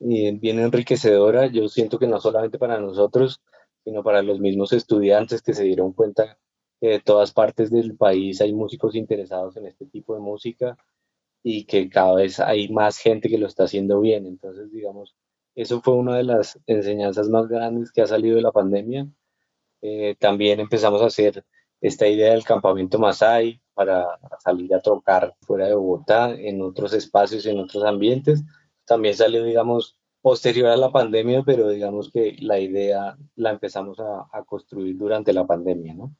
y 0.00 0.30
bien 0.38 0.58
enriquecedora. 0.58 1.48
Yo 1.48 1.68
siento 1.68 1.98
que 1.98 2.06
no 2.06 2.18
solamente 2.18 2.58
para 2.58 2.80
nosotros, 2.80 3.42
sino 3.84 4.02
para 4.02 4.22
los 4.22 4.40
mismos 4.40 4.72
estudiantes 4.72 5.42
que 5.42 5.52
se 5.52 5.64
dieron 5.64 5.92
cuenta 5.92 6.38
de 6.80 7.00
todas 7.00 7.32
partes 7.32 7.70
del 7.70 7.96
país 7.96 8.40
hay 8.40 8.52
músicos 8.52 8.94
interesados 8.94 9.56
en 9.56 9.66
este 9.66 9.86
tipo 9.86 10.14
de 10.14 10.20
música 10.20 10.76
y 11.42 11.64
que 11.66 11.88
cada 11.88 12.14
vez 12.14 12.40
hay 12.40 12.68
más 12.68 12.98
gente 12.98 13.28
que 13.28 13.38
lo 13.38 13.46
está 13.46 13.64
haciendo 13.64 14.00
bien. 14.00 14.26
Entonces, 14.26 14.70
digamos, 14.70 15.16
eso 15.54 15.80
fue 15.82 15.94
una 15.94 16.16
de 16.16 16.24
las 16.24 16.58
enseñanzas 16.66 17.28
más 17.28 17.48
grandes 17.48 17.92
que 17.92 18.02
ha 18.02 18.06
salido 18.06 18.36
de 18.36 18.42
la 18.42 18.52
pandemia. 18.52 19.08
Eh, 19.82 20.16
también 20.18 20.60
empezamos 20.60 21.02
a 21.02 21.06
hacer 21.06 21.44
esta 21.80 22.08
idea 22.08 22.32
del 22.32 22.44
campamento 22.44 22.98
Masai, 22.98 23.60
para 23.78 24.18
salir 24.40 24.74
a 24.74 24.80
tocar 24.80 25.36
fuera 25.42 25.68
de 25.68 25.74
Bogotá, 25.76 26.32
en 26.32 26.60
otros 26.62 26.92
espacios, 26.94 27.46
en 27.46 27.60
otros 27.60 27.84
ambientes. 27.84 28.42
También 28.84 29.14
salió, 29.14 29.44
digamos, 29.44 29.96
posterior 30.20 30.70
a 30.70 30.76
la 30.76 30.90
pandemia, 30.90 31.44
pero 31.46 31.68
digamos 31.68 32.10
que 32.10 32.36
la 32.40 32.58
idea 32.58 33.16
la 33.36 33.50
empezamos 33.50 34.00
a, 34.00 34.26
a 34.32 34.42
construir 34.44 34.96
durante 34.96 35.32
la 35.32 35.46
pandemia, 35.46 35.94
¿no? 35.94 36.12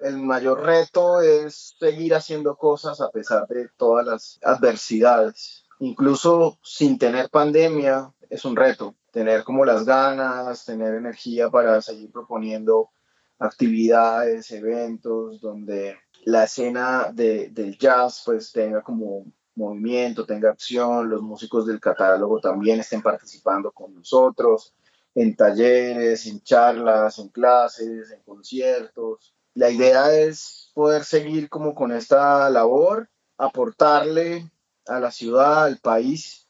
El 0.00 0.18
mayor 0.18 0.64
reto 0.64 1.20
es 1.20 1.76
seguir 1.78 2.14
haciendo 2.14 2.56
cosas 2.56 3.00
a 3.00 3.10
pesar 3.10 3.46
de 3.48 3.68
todas 3.76 4.06
las 4.06 4.38
adversidades. 4.42 5.64
Incluso 5.78 6.58
sin 6.62 6.98
tener 6.98 7.30
pandemia 7.30 8.12
es 8.28 8.44
un 8.44 8.56
reto. 8.56 8.94
Tener 9.10 9.44
como 9.44 9.64
las 9.64 9.84
ganas, 9.84 10.64
tener 10.64 10.94
energía 10.94 11.50
para 11.50 11.82
seguir 11.82 12.10
proponiendo 12.10 12.90
actividades, 13.38 14.50
eventos, 14.52 15.40
donde 15.40 15.96
la 16.24 16.44
escena 16.44 17.10
de, 17.12 17.48
del 17.50 17.76
jazz 17.78 18.22
pues 18.24 18.52
tenga 18.52 18.82
como 18.82 19.24
movimiento, 19.54 20.26
tenga 20.26 20.50
acción, 20.50 21.08
los 21.08 21.22
músicos 21.22 21.66
del 21.66 21.80
catálogo 21.80 22.40
también 22.40 22.80
estén 22.80 23.02
participando 23.02 23.72
con 23.72 23.94
nosotros 23.94 24.74
en 25.14 25.34
talleres, 25.34 26.26
en 26.26 26.40
charlas, 26.42 27.18
en 27.18 27.28
clases, 27.28 28.10
en 28.10 28.22
conciertos. 28.22 29.34
La 29.60 29.68
idea 29.68 30.10
es 30.14 30.70
poder 30.72 31.04
seguir 31.04 31.50
como 31.50 31.74
con 31.74 31.92
esta 31.92 32.48
labor, 32.48 33.10
aportarle 33.36 34.50
a 34.86 34.98
la 35.00 35.10
ciudad, 35.10 35.64
al 35.64 35.76
país 35.80 36.48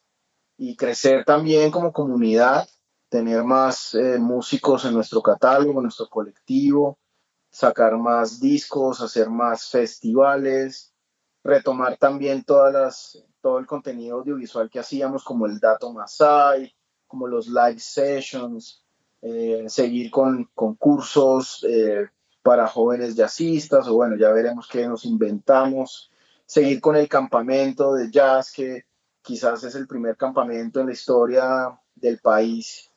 y 0.56 0.76
crecer 0.76 1.24
también 1.24 1.72
como 1.72 1.92
comunidad, 1.92 2.68
tener 3.08 3.42
más 3.42 3.96
eh, 3.96 4.20
músicos 4.20 4.84
en 4.84 4.94
nuestro 4.94 5.22
catálogo, 5.22 5.80
en 5.80 5.86
nuestro 5.86 6.08
colectivo, 6.08 7.00
sacar 7.50 7.98
más 7.98 8.38
discos, 8.38 9.00
hacer 9.00 9.28
más 9.28 9.68
festivales 9.68 10.94
retomar 11.42 11.96
también 11.96 12.44
todo 12.44 13.58
el 13.58 13.66
contenido 13.66 14.18
audiovisual 14.18 14.70
que 14.70 14.78
hacíamos, 14.78 15.24
como 15.24 15.46
el 15.46 15.58
Dato 15.58 15.92
Masai, 15.92 16.72
como 17.08 17.26
los 17.26 17.48
live 17.48 17.80
sessions, 17.80 18.84
eh, 19.20 19.64
seguir 19.66 20.12
con 20.12 20.48
concursos 20.54 21.66
eh, 21.68 22.08
para 22.42 22.66
jóvenes 22.66 23.14
jazzistas, 23.14 23.86
o 23.88 23.94
bueno, 23.94 24.16
ya 24.16 24.30
veremos 24.30 24.68
qué 24.68 24.86
nos 24.86 25.04
inventamos, 25.04 26.10
seguir 26.46 26.80
con 26.80 26.96
el 26.96 27.08
campamento 27.08 27.94
de 27.94 28.10
jazz, 28.10 28.52
que 28.52 28.84
quizás 29.22 29.62
es 29.64 29.74
el 29.74 29.86
primer 29.86 30.16
campamento 30.16 30.80
en 30.80 30.86
la 30.86 30.92
historia 30.92 31.78
del 31.94 32.18
país 32.18 32.90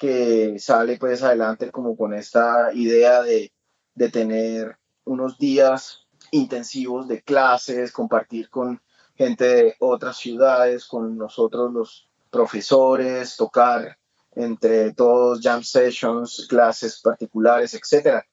que 0.00 0.58
sale 0.58 0.96
pues 0.96 1.22
adelante 1.22 1.70
como 1.70 1.94
con 1.94 2.14
esta 2.14 2.72
idea 2.72 3.22
de, 3.22 3.52
de 3.94 4.08
tener 4.08 4.78
unos 5.04 5.36
días 5.36 6.06
intensivos 6.30 7.06
de 7.06 7.22
clases, 7.22 7.92
compartir 7.92 8.48
con 8.48 8.80
gente 9.14 9.44
de 9.44 9.76
otras 9.78 10.16
ciudades, 10.16 10.86
con 10.86 11.18
nosotros 11.18 11.70
los 11.70 12.08
profesores, 12.30 13.36
tocar 13.36 13.98
entre 14.34 14.94
todos 14.94 15.42
jam 15.42 15.62
sessions, 15.62 16.46
clases 16.48 17.00
particulares, 17.02 17.74
etc. 17.74 18.24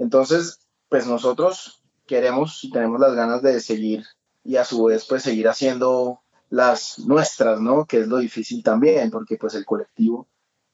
Entonces, 0.00 0.66
pues 0.88 1.06
nosotros 1.06 1.82
queremos 2.06 2.64
y 2.64 2.70
tenemos 2.70 2.98
las 2.98 3.14
ganas 3.14 3.42
de 3.42 3.60
seguir 3.60 4.02
y 4.42 4.56
a 4.56 4.64
su 4.64 4.84
vez 4.84 5.06
pues 5.06 5.22
seguir 5.22 5.46
haciendo 5.46 6.20
las 6.48 6.98
nuestras, 7.00 7.60
¿no? 7.60 7.84
Que 7.84 8.00
es 8.00 8.08
lo 8.08 8.16
difícil 8.16 8.62
también, 8.62 9.10
porque 9.10 9.36
pues 9.36 9.54
el 9.54 9.66
colectivo 9.66 10.26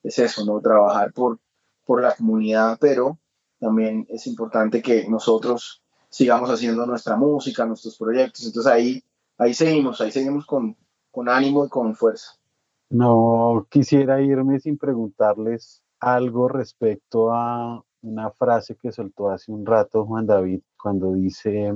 es 0.04 0.20
eso, 0.20 0.44
¿no? 0.44 0.60
Trabajar 0.60 1.12
por, 1.12 1.40
por 1.84 2.02
la 2.02 2.14
comunidad, 2.14 2.78
pero 2.80 3.18
también 3.58 4.06
es 4.08 4.28
importante 4.28 4.80
que 4.80 5.08
nosotros 5.08 5.82
sigamos 6.08 6.48
haciendo 6.48 6.86
nuestra 6.86 7.16
música, 7.16 7.66
nuestros 7.66 7.98
proyectos. 7.98 8.46
Entonces 8.46 8.72
ahí, 8.72 9.04
ahí 9.38 9.54
seguimos, 9.54 10.00
ahí 10.00 10.12
seguimos 10.12 10.46
con, 10.46 10.76
con 11.10 11.28
ánimo 11.28 11.66
y 11.66 11.68
con 11.68 11.96
fuerza. 11.96 12.36
No 12.90 13.66
quisiera 13.68 14.22
irme 14.22 14.60
sin 14.60 14.78
preguntarles 14.78 15.82
algo 15.98 16.46
respecto 16.46 17.32
a 17.32 17.82
una 18.06 18.30
frase 18.30 18.76
que 18.76 18.92
soltó 18.92 19.30
hace 19.30 19.52
un 19.52 19.66
rato 19.66 20.06
Juan 20.06 20.26
David 20.26 20.60
cuando 20.80 21.12
dice 21.12 21.74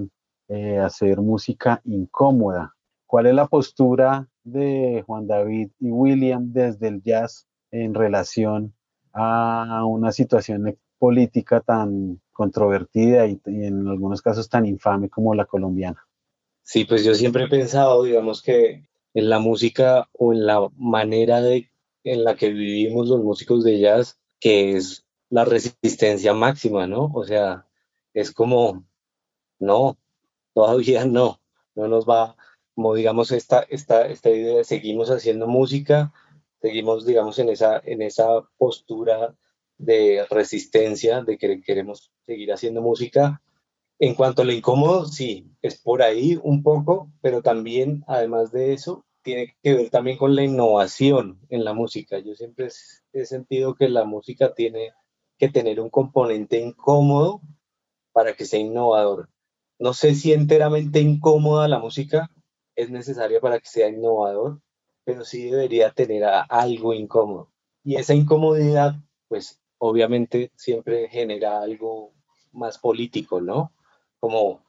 eh, 0.49 0.79
hacer 0.79 1.21
música 1.21 1.81
incómoda. 1.85 2.75
¿Cuál 3.07 3.27
es 3.27 3.35
la 3.35 3.47
postura 3.47 4.29
de 4.45 5.03
Juan 5.07 5.27
David 5.27 5.71
y 5.81 5.91
William 5.91 6.53
desde 6.53 6.89
el 6.89 7.03
jazz 7.03 7.47
en 7.71 7.95
relación 7.95 8.75
a 9.13 9.85
una 9.85 10.13
situación 10.13 10.77
política 10.99 11.61
tan 11.61 12.21
controvertida 12.31 13.27
y, 13.27 13.41
en 13.47 13.89
algunos 13.89 14.23
casos 14.23 14.49
tan 14.49 14.67
infame 14.67 15.09
como 15.09 15.35
la 15.35 15.47
colombiana? 15.47 16.07
Sí, 16.63 16.85
pues 16.85 17.05
yo 17.05 17.15
siempre 17.15 17.45
he 17.45 17.49
pensado, 17.49 18.05
digamos, 18.05 18.43
que 18.43 18.89
en 19.15 19.29
la 19.29 19.41
música 19.41 20.09
o 20.13 20.33
en 20.33 20.47
la 20.47 20.69
manera 20.77 21.41
de, 21.41 21.71
en 22.05 22.23
la 22.23 22.37
que 22.37 22.51
vivimos 22.51 23.09
los 23.09 23.23
músicos 23.23 23.65
de 23.65 23.81
jazz, 23.81 24.21
que 24.39 24.77
es 24.77 25.05
la 25.31 25.45
resistencia 25.45 26.35
máxima, 26.35 26.87
¿no? 26.87 27.11
O 27.15 27.25
sea, 27.25 27.67
es 28.13 28.33
como, 28.33 28.85
no, 29.59 29.97
todavía 30.53 31.05
no, 31.07 31.41
no 31.75 31.89
nos 31.89 32.09
va, 32.09 32.37
como 32.75 32.95
digamos, 32.95 33.31
esta, 33.33 33.61
esta, 33.71 34.07
esta 34.07 34.31
idea 34.31 34.59
de 34.59 34.65
seguimos 34.65 35.11
haciendo 35.11 35.47
música, 35.47 36.13
seguimos, 36.61 37.07
digamos, 37.07 37.39
en 37.39 37.49
esa, 37.49 37.81
en 37.85 38.03
esa 38.03 38.43
postura 38.59 39.35
de 39.79 40.27
resistencia, 40.29 41.23
de 41.23 41.39
que 41.39 41.63
queremos 41.63 42.13
seguir 42.27 42.53
haciendo 42.53 42.83
música. 42.83 43.41
En 43.99 44.15
cuanto 44.15 44.43
a 44.43 44.45
lo 44.45 44.53
incómodo, 44.53 45.07
sí, 45.07 45.47
es 45.63 45.79
por 45.81 46.03
ahí 46.03 46.39
un 46.43 46.63
poco, 46.63 47.11
pero 47.23 47.43
también, 47.43 48.05
además 48.07 48.51
de 48.53 48.73
eso, 48.75 49.05
tiene 49.23 49.57
que 49.63 49.75
ver 49.75 49.91
también 49.91 50.17
con 50.17 50.35
la 50.35 50.43
innovación 50.43 51.39
en 51.51 51.65
la 51.65 51.73
música. 51.75 52.19
Yo 52.19 52.35
siempre 52.35 52.69
he 53.13 53.27
sentido 53.27 53.75
que 53.75 53.89
la 53.89 54.05
música 54.05 54.55
tiene 54.55 54.93
que 55.41 55.49
tener 55.49 55.81
un 55.81 55.91
componente 55.91 56.61
incómodo 56.61 57.41
para 58.13 58.35
que 58.35 58.45
sea 58.45 58.61
innovador. 58.61 59.31
No 59.79 59.95
sé 59.95 60.15
si 60.15 60.33
enteramente 60.35 61.01
incómoda 61.01 61.67
la 61.67 61.79
música 61.79 62.31
es 62.77 62.91
necesaria 62.91 63.41
para 63.41 63.59
que 63.59 63.67
sea 63.67 63.89
innovador, 63.89 64.61
pero 65.05 65.25
sí 65.25 65.51
debería 65.51 65.91
tener 65.93 66.25
algo 66.25 66.93
incómodo. 66.93 67.51
Y 67.83 67.97
esa 67.97 68.15
incomodidad, 68.15 68.97
pues 69.29 69.59
obviamente 69.79 70.53
siempre 70.55 71.09
genera 71.09 71.63
algo 71.63 72.13
más 72.53 72.79
político, 72.79 73.41
¿no? 73.41 73.73
Como 74.19 74.63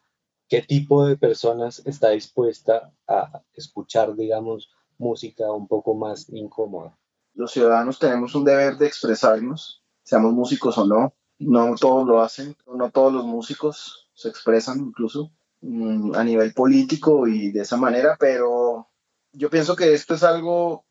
qué 0.47 0.61
tipo 0.61 1.05
de 1.05 1.17
personas 1.17 1.85
está 1.85 2.11
dispuesta 2.11 2.93
a 3.07 3.43
escuchar, 3.53 4.15
digamos, 4.15 4.69
música 4.97 5.51
un 5.51 5.67
poco 5.67 5.95
más 5.95 6.29
incómoda. 6.29 6.97
Los 7.33 7.51
ciudadanos 7.51 7.99
tenemos 7.99 8.35
un 8.35 8.45
deber 8.45 8.77
de 8.77 8.87
expresarnos, 8.87 9.80
seamos 10.03 10.33
músicos 10.33 10.77
o 10.77 10.85
no. 10.85 11.13
No 11.39 11.75
todos 11.75 12.07
lo 12.07 12.21
hacen, 12.21 12.55
no 12.67 12.91
todos 12.91 13.11
los 13.11 13.25
músicos 13.25 14.09
se 14.13 14.29
expresan 14.29 14.79
incluso 14.79 15.31
mm, 15.61 16.13
a 16.15 16.23
nivel 16.23 16.53
político 16.53 17.27
y 17.27 17.51
de 17.51 17.61
esa 17.61 17.77
manera, 17.77 18.15
pero 18.19 18.87
yo 19.33 19.49
pienso 19.49 19.75
que 19.75 19.93
esto 19.93 20.13
es 20.13 20.23
algo 20.23 20.85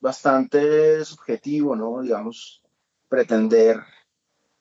bastante 0.00 1.02
subjetivo, 1.04 1.74
¿no? 1.74 2.02
Digamos, 2.02 2.62
pretender 3.08 3.80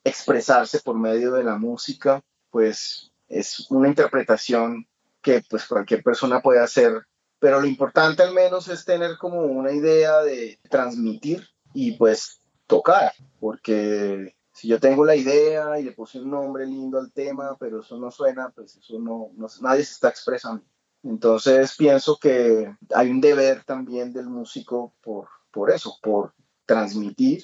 expresarse 0.03 0.79
por 0.79 0.97
medio 0.97 1.33
de 1.33 1.43
la 1.43 1.57
música, 1.57 2.21
pues 2.49 3.11
es 3.27 3.69
una 3.69 3.87
interpretación 3.87 4.87
que 5.21 5.41
pues 5.49 5.65
cualquier 5.65 6.03
persona 6.03 6.41
puede 6.41 6.61
hacer, 6.61 7.07
pero 7.39 7.59
lo 7.59 7.67
importante 7.67 8.23
al 8.23 8.33
menos 8.33 8.67
es 8.67 8.85
tener 8.85 9.17
como 9.17 9.41
una 9.41 9.71
idea 9.71 10.21
de 10.21 10.59
transmitir 10.69 11.47
y 11.73 11.93
pues 11.93 12.39
tocar, 12.67 13.13
porque 13.39 14.35
si 14.53 14.67
yo 14.67 14.79
tengo 14.79 15.03
la 15.03 15.15
idea 15.15 15.79
y 15.79 15.83
le 15.83 15.91
puse 15.91 16.19
un 16.19 16.29
nombre 16.29 16.65
lindo 16.65 16.99
al 16.99 17.11
tema, 17.11 17.57
pero 17.59 17.81
eso 17.81 17.97
no 17.97 18.11
suena, 18.11 18.49
pues 18.49 18.75
eso 18.77 18.99
no, 18.99 19.31
no 19.35 19.47
nadie 19.61 19.83
se 19.83 19.93
está 19.93 20.09
expresando. 20.09 20.63
Entonces 21.03 21.75
pienso 21.75 22.17
que 22.17 22.73
hay 22.93 23.09
un 23.09 23.19
deber 23.19 23.63
también 23.65 24.13
del 24.13 24.27
músico 24.27 24.93
por, 25.01 25.27
por 25.51 25.71
eso, 25.71 25.97
por 26.01 26.33
transmitir, 26.65 27.43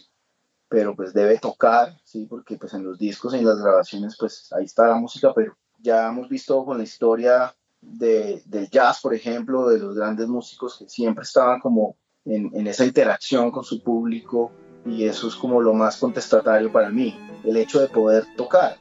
pero 0.70 0.96
pues 0.96 1.14
debe 1.14 1.40
tocar, 1.40 2.00
¿sí? 2.06 2.26
Porque 2.30 2.58
pues 2.58 2.74
en 2.76 2.84
los 2.84 3.00
discos, 3.00 3.34
en 3.34 3.46
las 3.46 3.60
grabaciones, 3.60 4.16
pues 4.18 4.54
ahí 4.54 4.66
está 4.66 4.88
la 4.88 4.96
música, 4.96 5.34
pero 5.34 5.58
ya 5.80 6.08
hemos 6.08 6.30
visto 6.30 6.64
con 6.64 6.78
la 6.78 6.84
historia 6.84 7.54
de, 7.82 8.44
del 8.46 8.70
jazz, 8.70 9.02
por 9.02 9.14
ejemplo, 9.14 9.68
de 9.68 9.80
los 9.80 9.96
grandes 9.96 10.28
músicos 10.28 10.78
que 10.78 10.88
siempre 10.88 11.24
estaban 11.24 11.60
como 11.60 11.98
en, 12.24 12.52
en 12.54 12.68
esa 12.68 12.86
interacción 12.86 13.50
con 13.52 13.64
su 13.64 13.82
público 13.84 14.52
y 14.86 15.06
eso 15.06 15.28
es 15.28 15.36
como 15.36 15.62
lo 15.62 15.74
más 15.74 15.98
contestatario 15.98 16.72
para 16.72 16.90
mí, 16.90 17.18
el 17.44 17.58
hecho 17.58 17.80
de 17.80 17.88
poder 17.88 18.26
tocar 18.36 18.78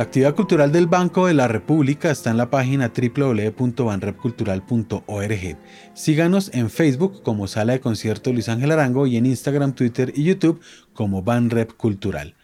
La 0.00 0.04
actividad 0.04 0.34
cultural 0.34 0.72
del 0.72 0.86
Banco 0.86 1.26
de 1.26 1.34
la 1.34 1.46
República 1.46 2.10
está 2.10 2.30
en 2.30 2.38
la 2.38 2.48
página 2.48 2.90
www.banrepcultural.org. 2.90 5.58
Síganos 5.92 6.50
en 6.54 6.70
Facebook 6.70 7.22
como 7.22 7.46
Sala 7.46 7.74
de 7.74 7.80
Concierto 7.80 8.32
Luis 8.32 8.48
Ángel 8.48 8.70
Arango 8.70 9.06
y 9.06 9.18
en 9.18 9.26
Instagram, 9.26 9.74
Twitter 9.74 10.10
y 10.16 10.24
YouTube 10.24 10.62
como 10.94 11.22
Banrep 11.22 11.74
Cultural. 11.74 12.34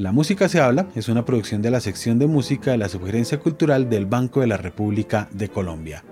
La 0.00 0.12
música 0.12 0.48
se 0.48 0.62
habla 0.62 0.88
es 0.94 1.10
una 1.10 1.26
producción 1.26 1.60
de 1.60 1.70
la 1.70 1.78
sección 1.78 2.18
de 2.18 2.26
música 2.26 2.70
de 2.70 2.78
la 2.78 2.88
Sugerencia 2.88 3.38
Cultural 3.38 3.90
del 3.90 4.06
Banco 4.06 4.40
de 4.40 4.46
la 4.46 4.56
República 4.56 5.28
de 5.30 5.50
Colombia. 5.50 6.06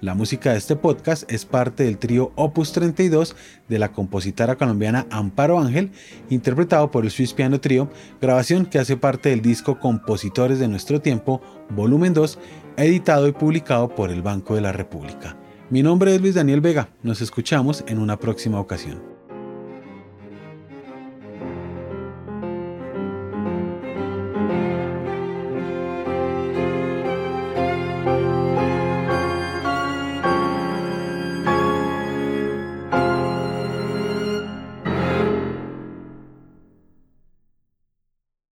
La 0.00 0.14
música 0.14 0.52
de 0.52 0.56
este 0.56 0.76
podcast 0.76 1.30
es 1.30 1.44
parte 1.44 1.84
del 1.84 1.98
trío 1.98 2.32
Opus 2.36 2.72
32 2.72 3.36
de 3.68 3.78
la 3.78 3.92
compositora 3.92 4.56
colombiana 4.56 5.06
Amparo 5.10 5.58
Ángel, 5.58 5.90
interpretado 6.30 6.90
por 6.90 7.04
el 7.04 7.10
Swiss 7.10 7.34
Piano 7.34 7.60
Trio, 7.60 7.90
grabación 8.18 8.64
que 8.64 8.78
hace 8.78 8.96
parte 8.96 9.28
del 9.28 9.42
disco 9.42 9.78
Compositores 9.78 10.58
de 10.58 10.68
Nuestro 10.68 11.02
Tiempo, 11.02 11.42
volumen 11.68 12.14
2, 12.14 12.38
editado 12.78 13.28
y 13.28 13.32
publicado 13.32 13.94
por 13.94 14.10
el 14.10 14.22
Banco 14.22 14.54
de 14.54 14.62
la 14.62 14.72
República. 14.72 15.36
Mi 15.68 15.82
nombre 15.82 16.14
es 16.14 16.20
Luis 16.22 16.36
Daniel 16.36 16.62
Vega, 16.62 16.88
nos 17.02 17.20
escuchamos 17.20 17.84
en 17.88 17.98
una 17.98 18.18
próxima 18.18 18.58
ocasión. 18.58 19.11